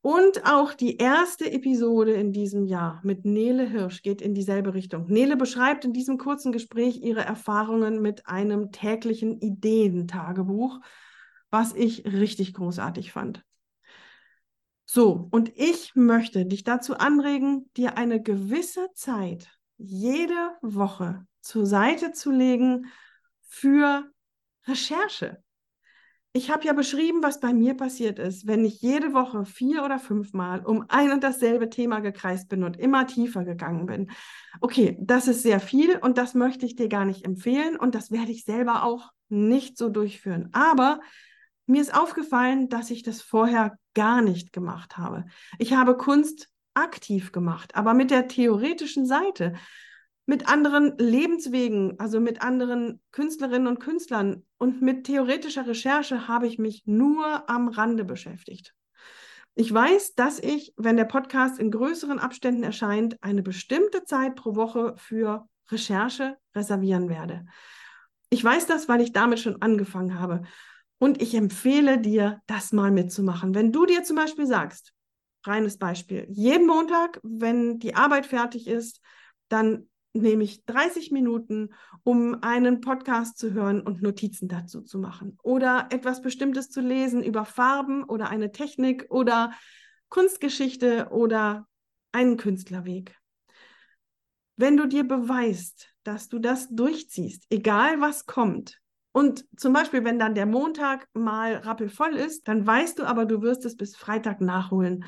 Und 0.01 0.45
auch 0.45 0.73
die 0.73 0.97
erste 0.97 1.51
Episode 1.51 2.13
in 2.13 2.33
diesem 2.33 2.65
Jahr 2.65 2.99
mit 3.03 3.23
Nele 3.23 3.69
Hirsch 3.69 4.01
geht 4.01 4.19
in 4.21 4.33
dieselbe 4.33 4.73
Richtung. 4.73 5.05
Nele 5.07 5.37
beschreibt 5.37 5.85
in 5.85 5.93
diesem 5.93 6.17
kurzen 6.17 6.51
Gespräch 6.51 7.03
ihre 7.03 7.21
Erfahrungen 7.21 8.01
mit 8.01 8.25
einem 8.27 8.71
täglichen 8.71 9.39
Ideentagebuch, 9.39 10.79
was 11.51 11.73
ich 11.75 12.05
richtig 12.05 12.55
großartig 12.55 13.11
fand. 13.11 13.43
So, 14.85 15.27
und 15.29 15.55
ich 15.55 15.93
möchte 15.93 16.47
dich 16.47 16.63
dazu 16.63 16.97
anregen, 16.97 17.69
dir 17.77 17.97
eine 17.97 18.21
gewisse 18.21 18.87
Zeit 18.95 19.49
jede 19.77 20.57
Woche 20.61 21.25
zur 21.41 21.67
Seite 21.67 22.11
zu 22.11 22.31
legen 22.31 22.87
für 23.43 24.11
Recherche. 24.65 25.43
Ich 26.34 26.50
habe 26.50 26.65
ja 26.65 26.72
beschrieben, 26.72 27.22
was 27.22 27.41
bei 27.41 27.54
mir 27.54 27.76
passiert 27.76 28.17
ist, 28.17 28.48
wenn 28.48 28.63
ich 28.63 28.82
jede 28.82 29.12
Woche 29.13 29.44
vier 29.44 29.84
oder 29.84 30.00
fünfmal 30.00 30.65
um 30.65 30.86
ein 30.88 31.12
und 31.12 31.26
dasselbe 31.26 31.70
Thema 31.70 32.00
gekreist 32.00 32.48
bin 32.48 32.63
und 32.63 32.78
immer 32.78 33.06
tiefer 33.06 33.44
gegangen 33.44 33.86
bin. 33.86 34.12
Okay, 34.62 34.98
das 35.02 35.28
ist 35.28 35.41
sehr 35.41 35.60
viel 35.60 35.98
und 35.98 36.17
das 36.17 36.34
möchte 36.34 36.65
ich 36.65 36.78
dir 36.78 36.88
gar 36.88 37.04
nicht 37.04 37.26
empfehlen 37.26 37.76
und 37.76 37.96
das 37.96 38.12
werde 38.12 38.32
ich 38.32 38.46
selber 38.46 38.86
auch 38.86 39.12
nicht 39.28 39.78
so 39.78 39.89
durchführen. 39.89 40.48
Aber 40.54 41.02
mir 41.65 41.82
ist 41.82 41.94
aufgefallen, 41.94 42.70
dass 42.70 42.91
ich 42.91 43.04
das 43.04 43.22
vorher 43.22 43.78
gar 43.94 44.22
nicht 44.22 44.54
gemacht 44.54 44.98
habe. 44.98 45.26
Ich 45.60 45.74
habe 45.74 45.98
Kunst 45.98 46.48
aktiv 46.74 47.34
gemacht, 47.34 47.76
aber 47.76 47.94
mit 47.94 48.10
der 48.10 48.30
theoretischen 48.30 49.06
Seite 49.06 49.56
mit 50.32 50.48
anderen 50.48 50.98
Lebenswegen, 50.98 52.00
also 52.00 52.22
mit 52.22 52.41
anderen 52.41 53.02
Künstlerinnen 53.12 53.67
und 53.67 53.82
Künstlern 53.82 54.46
und 54.58 54.82
mit 54.82 55.04
theoretischer 55.04 55.67
Recherche 55.67 56.30
habe 56.30 56.48
ich 56.48 56.58
mich 56.58 56.84
nur 56.86 57.50
am 57.50 57.67
Rande 57.67 58.06
beschäftigt. 58.06 58.74
Ich 59.56 59.74
weiß, 59.74 60.15
dass 60.15 60.39
ich, 60.39 60.74
wenn 60.78 60.96
der 60.96 61.04
Podcast 61.04 61.60
in 61.60 61.70
größeren 61.70 62.17
Abständen 62.17 62.63
erscheint, 62.63 63.22
eine 63.22 63.44
bestimmte 63.44 64.06
Zeit 64.06 64.38
pro 64.38 64.56
Woche 64.56 64.94
für 64.96 65.50
Recherche 65.70 66.38
reservieren 66.56 67.10
werde. 67.10 67.46
Ich 68.30 68.41
weiß 68.41 68.67
das, 68.67 68.88
weil 68.88 69.02
ich 69.02 69.12
damit 69.12 69.41
schon 69.41 69.62
angefangen 69.62 70.17
habe. 70.17 70.44
Und 70.98 71.22
ich 71.22 71.36
empfehle 71.36 72.00
dir, 72.00 72.39
das 72.48 72.72
mal 72.72 72.91
mitzumachen. 72.91 73.54
Wenn 73.54 73.74
du 73.74 73.86
dir 73.86 74.06
zum 74.06 74.15
Beispiel 74.15 74.46
sagst, 74.46 74.94
reines 75.46 75.78
Beispiel, 75.78 76.26
jeden 76.30 76.67
Montag, 76.67 77.20
wenn 77.22 77.80
die 77.80 77.96
Arbeit 77.96 78.26
fertig 78.26 78.67
ist, 78.67 79.02
dann 79.50 79.89
nehme 80.13 80.43
ich 80.43 80.65
30 80.65 81.12
Minuten, 81.12 81.69
um 82.04 82.41
einen 82.41 82.82
Podcast 82.82 83.38
zu 83.38 83.54
hören 83.54 83.82
und 83.82 84.02
Notizen 84.02 84.47
dazu 84.47 84.82
zu 84.82 85.00
machen 85.00 85.38
oder 85.43 85.88
etwas 85.91 86.21
Bestimmtes 86.21 86.69
zu 86.69 86.82
lesen 86.82 87.24
über 87.24 87.45
Farben 87.45 88.04
oder 88.04 88.30
eine 88.30 88.52
Technik 88.52 89.06
oder 89.10 89.52
Kunstgeschichte 90.10 91.10
oder 91.12 91.67
einen 92.12 92.38
Künstlerweg. 92.38 93.17
Wenn 94.58 94.78
du 94.78 94.88
dir 94.88 95.08
beweist, 95.08 95.89
dass 96.04 96.28
du 96.30 96.39
das 96.39 96.69
durchziehst, 96.69 97.45
egal 97.50 98.02
was 98.02 98.26
kommt, 98.26 98.82
und 99.13 99.45
zum 99.58 99.74
Beispiel, 99.74 100.04
wenn 100.06 100.19
dann 100.19 100.36
der 100.36 100.45
Montag 100.45 101.08
mal 101.13 101.56
rappelvoll 101.56 102.15
ist, 102.15 102.47
dann 102.47 102.65
weißt 102.65 103.00
du 103.00 103.04
aber, 103.04 103.26
du 103.26 103.41
wirst 103.41 103.65
es 103.65 103.76
bis 103.76 103.95
Freitag 103.95 104.39
nachholen. 104.39 105.04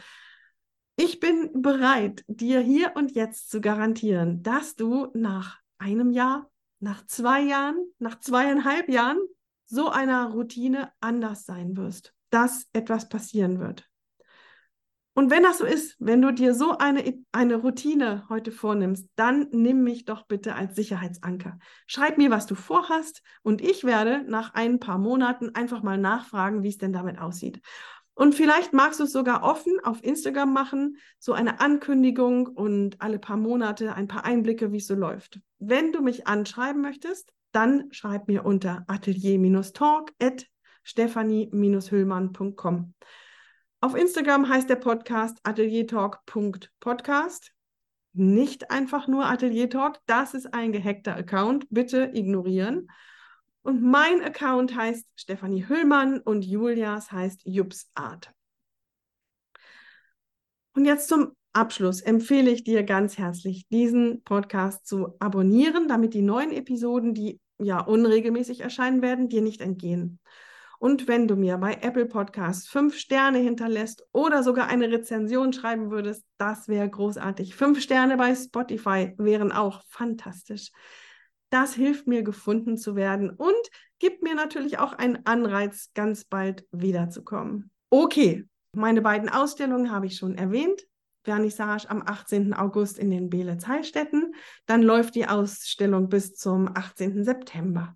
Ich 0.96 1.20
bin 1.20 1.62
bereit, 1.62 2.24
dir 2.28 2.60
hier 2.60 2.92
und 2.96 3.16
jetzt 3.16 3.50
zu 3.50 3.62
garantieren, 3.62 4.44
dass 4.44 4.76
du 4.76 5.08
nach 5.16 5.60
einem 5.80 6.12
Jahr, 6.12 6.52
nach 6.80 7.06
zwei 7.08 7.42
Jahren, 7.42 7.78
nach 7.98 8.20
zweieinhalb 8.20 8.90
Jahren 8.90 9.18
so 9.66 9.90
einer 9.90 10.30
Routine 10.30 10.92
anders 11.00 11.46
sein 11.46 11.76
wirst, 11.78 12.14
dass 12.30 12.68
etwas 12.74 13.10
passieren 13.10 13.60
wird. 13.60 13.90
Und 15.16 15.30
wenn 15.30 15.44
das 15.44 15.60
so 15.60 15.66
ist, 15.66 15.96
wenn 16.00 16.22
du 16.24 16.32
dir 16.32 16.56
so 16.56 16.78
eine, 16.78 17.24
eine 17.32 17.56
Routine 17.56 18.28
heute 18.30 18.52
vornimmst, 18.52 19.08
dann 19.16 19.48
nimm 19.52 19.84
mich 19.84 20.06
doch 20.06 20.26
bitte 20.26 20.56
als 20.56 20.76
Sicherheitsanker. 20.76 21.60
Schreib 21.86 22.18
mir, 22.18 22.32
was 22.32 22.48
du 22.48 22.56
vorhast 22.56 23.22
und 23.44 23.62
ich 23.62 23.84
werde 23.84 24.24
nach 24.28 24.56
ein 24.56 24.80
paar 24.80 24.98
Monaten 24.98 25.54
einfach 25.54 25.84
mal 25.84 26.00
nachfragen, 26.00 26.64
wie 26.64 26.70
es 26.70 26.80
denn 26.80 26.94
damit 26.94 27.20
aussieht. 27.20 27.62
Und 28.16 28.36
vielleicht 28.36 28.74
magst 28.74 29.00
du 29.00 29.06
es 29.06 29.12
sogar 29.12 29.42
offen 29.44 29.80
auf 29.84 30.04
Instagram 30.04 30.54
machen, 30.54 30.98
so 31.18 31.34
eine 31.34 31.60
Ankündigung 31.60 32.46
und 32.48 33.02
alle 33.02 33.18
paar 33.18 33.38
Monate 33.38 33.96
ein 33.96 34.08
paar 34.08 34.24
Einblicke, 34.24 34.72
wie 34.72 34.78
es 34.78 34.86
so 34.88 34.94
läuft. 34.94 35.40
Wenn 35.60 35.92
du 35.92 36.02
mich 36.02 36.28
anschreiben 36.28 36.82
möchtest, 36.82 37.34
dann 37.52 37.92
schreib 37.92 38.28
mir 38.28 38.46
unter 38.46 38.84
atelier-talk 38.88 40.12
at 40.22 40.46
stephanie-hüllmann.com. 40.84 42.94
Auf 43.82 43.96
Instagram 43.96 44.48
heißt 44.48 44.70
der 44.70 44.78
Podcast 44.78 45.40
ateliertalk.podcast. 45.44 47.52
Nicht 48.14 48.70
einfach 48.70 49.08
nur 49.08 49.26
Atelier 49.26 49.70
Talk, 49.70 50.00
das 50.06 50.36
ist 50.36 50.54
ein 50.54 50.72
gehackter 50.72 51.16
Account. 51.16 51.66
Bitte 51.72 52.12
ignorieren. 52.14 52.88
Und 53.64 53.82
mein 53.82 54.22
Account 54.22 54.76
heißt 54.76 55.08
Stefanie 55.16 55.68
Hüllmann 55.68 56.20
und 56.20 56.46
Julias 56.46 57.12
heißt 57.12 57.42
Jups 57.46 57.90
Art. 57.96 58.32
Und 60.76 60.86
jetzt 60.86 61.08
zum 61.08 61.34
Abschluss 61.54 62.02
empfehle 62.02 62.52
ich 62.52 62.64
dir 62.64 62.84
ganz 62.84 63.18
herzlich, 63.18 63.68
diesen 63.70 64.24
Podcast 64.24 64.86
zu 64.86 65.16
abonnieren, 65.20 65.88
damit 65.88 66.14
die 66.14 66.22
neuen 66.22 66.52
Episoden, 66.52 67.14
die 67.14 67.40
ja 67.58 67.80
unregelmäßig 67.80 68.62
erscheinen 68.62 69.02
werden, 69.02 69.30
dir 69.30 69.42
nicht 69.42 69.62
entgehen. 69.62 70.20
Und 70.80 71.08
wenn 71.08 71.30
du 71.30 71.38
mir 71.38 71.58
bei 71.60 71.76
Apple 71.76 72.08
Podcasts 72.08 72.68
fünf 72.68 72.98
Sterne 72.98 73.38
hinterlässt 73.38 74.06
oder 74.12 74.44
sogar 74.44 74.68
eine 74.68 74.92
Rezension 74.92 75.54
schreiben 75.54 75.92
würdest, 75.92 76.26
das 76.38 76.68
wäre 76.68 76.90
großartig. 76.90 77.56
Fünf 77.56 77.82
Sterne 77.82 78.18
bei 78.18 78.36
Spotify 78.36 79.14
wären 79.18 79.54
auch 79.54 79.82
fantastisch. 79.88 80.72
Das 81.54 81.76
hilft 81.76 82.08
mir, 82.08 82.24
gefunden 82.24 82.78
zu 82.78 82.96
werden 82.96 83.30
und 83.30 83.54
gibt 84.00 84.24
mir 84.24 84.34
natürlich 84.34 84.80
auch 84.80 84.94
einen 84.94 85.24
Anreiz, 85.28 85.92
ganz 85.94 86.24
bald 86.24 86.66
wiederzukommen. 86.72 87.70
Okay, 87.92 88.48
meine 88.72 89.04
beiden 89.04 89.30
Ausstellungen 89.30 89.92
habe 89.92 90.08
ich 90.08 90.18
schon 90.18 90.34
erwähnt. 90.34 90.82
Vernissage 91.24 91.88
am 91.92 92.02
18. 92.04 92.56
August 92.56 92.98
in 92.98 93.12
den 93.12 93.30
Beelitz 93.30 93.68
Heilstätten. 93.68 94.34
Dann 94.66 94.82
läuft 94.82 95.14
die 95.14 95.28
Ausstellung 95.28 96.10
bis 96.10 96.34
zum 96.34 96.76
18. 96.76 97.24
September. 97.24 97.96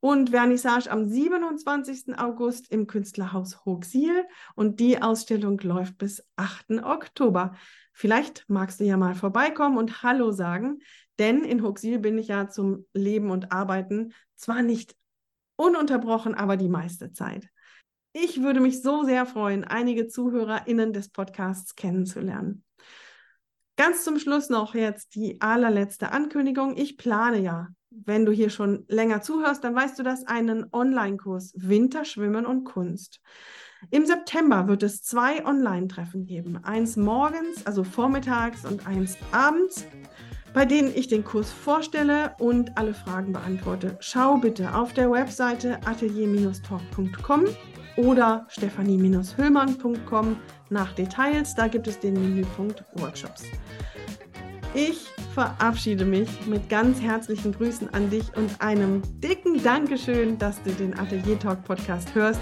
Und 0.00 0.30
Vernissage 0.30 0.90
am 0.90 1.06
27. 1.06 2.18
August 2.18 2.72
im 2.72 2.86
Künstlerhaus 2.86 3.66
Hochsiel. 3.66 4.24
Und 4.54 4.80
die 4.80 5.02
Ausstellung 5.02 5.58
läuft 5.58 5.98
bis 5.98 6.24
8. 6.36 6.82
Oktober. 6.84 7.54
Vielleicht 7.92 8.46
magst 8.48 8.80
du 8.80 8.84
ja 8.84 8.96
mal 8.96 9.14
vorbeikommen 9.14 9.76
und 9.76 10.02
Hallo 10.02 10.30
sagen. 10.30 10.78
Denn 11.18 11.44
in 11.44 11.62
Huxil 11.62 11.98
bin 11.98 12.18
ich 12.18 12.28
ja 12.28 12.48
zum 12.48 12.86
Leben 12.92 13.30
und 13.30 13.52
Arbeiten 13.52 14.12
zwar 14.36 14.62
nicht 14.62 14.96
ununterbrochen, 15.56 16.34
aber 16.34 16.56
die 16.56 16.68
meiste 16.68 17.12
Zeit. 17.12 17.48
Ich 18.12 18.42
würde 18.42 18.60
mich 18.60 18.82
so 18.82 19.04
sehr 19.04 19.26
freuen, 19.26 19.64
einige 19.64 20.06
ZuhörerInnen 20.06 20.92
des 20.92 21.10
Podcasts 21.10 21.74
kennenzulernen. 21.74 22.64
Ganz 23.76 24.02
zum 24.02 24.18
Schluss 24.18 24.48
noch 24.48 24.74
jetzt 24.74 25.14
die 25.14 25.40
allerletzte 25.40 26.10
Ankündigung. 26.10 26.76
Ich 26.76 26.96
plane 26.96 27.38
ja, 27.38 27.68
wenn 27.90 28.26
du 28.26 28.32
hier 28.32 28.50
schon 28.50 28.84
länger 28.88 29.22
zuhörst, 29.22 29.62
dann 29.62 29.74
weißt 29.74 29.98
du 29.98 30.02
das, 30.02 30.26
einen 30.26 30.66
Online-Kurs 30.72 31.52
Winterschwimmen 31.54 32.44
und 32.44 32.64
Kunst. 32.64 33.20
Im 33.90 34.04
September 34.04 34.66
wird 34.66 34.82
es 34.82 35.02
zwei 35.02 35.44
Online-Treffen 35.44 36.26
geben. 36.26 36.56
Eins 36.64 36.96
morgens, 36.96 37.66
also 37.66 37.84
vormittags 37.84 38.64
und 38.64 38.86
eins 38.86 39.16
abends 39.30 39.86
bei 40.54 40.64
denen 40.64 40.92
ich 40.94 41.08
den 41.08 41.24
Kurs 41.24 41.50
vorstelle 41.50 42.32
und 42.38 42.76
alle 42.76 42.94
Fragen 42.94 43.32
beantworte. 43.32 43.96
Schau 44.00 44.36
bitte 44.36 44.74
auf 44.74 44.92
der 44.92 45.10
Webseite 45.10 45.78
atelier-talk.com 45.84 47.44
oder 47.96 48.46
stephanie-hüllmann.com 48.48 50.36
nach 50.70 50.92
Details. 50.92 51.54
Da 51.54 51.68
gibt 51.68 51.88
es 51.88 51.98
den 51.98 52.14
Menüpunkt 52.14 52.84
Workshops. 52.94 53.44
Ich 54.74 55.08
verabschiede 55.34 56.04
mich 56.04 56.28
mit 56.46 56.68
ganz 56.68 57.00
herzlichen 57.00 57.52
Grüßen 57.52 57.92
an 57.94 58.10
dich 58.10 58.36
und 58.36 58.60
einem 58.60 59.02
dicken 59.20 59.62
Dankeschön, 59.62 60.38
dass 60.38 60.62
du 60.62 60.70
den 60.70 60.98
Atelier 60.98 61.38
Talk 61.38 61.64
Podcast 61.64 62.14
hörst. 62.14 62.40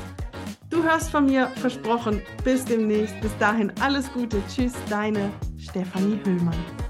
Du 0.68 0.82
hörst 0.82 1.10
von 1.10 1.26
mir 1.26 1.46
versprochen. 1.56 2.20
Bis 2.44 2.64
demnächst. 2.64 3.18
Bis 3.20 3.36
dahin 3.38 3.72
alles 3.80 4.12
Gute. 4.12 4.42
Tschüss, 4.48 4.72
deine 4.90 5.30
Stefanie 5.58 6.18
Hüllmann. 6.24 6.85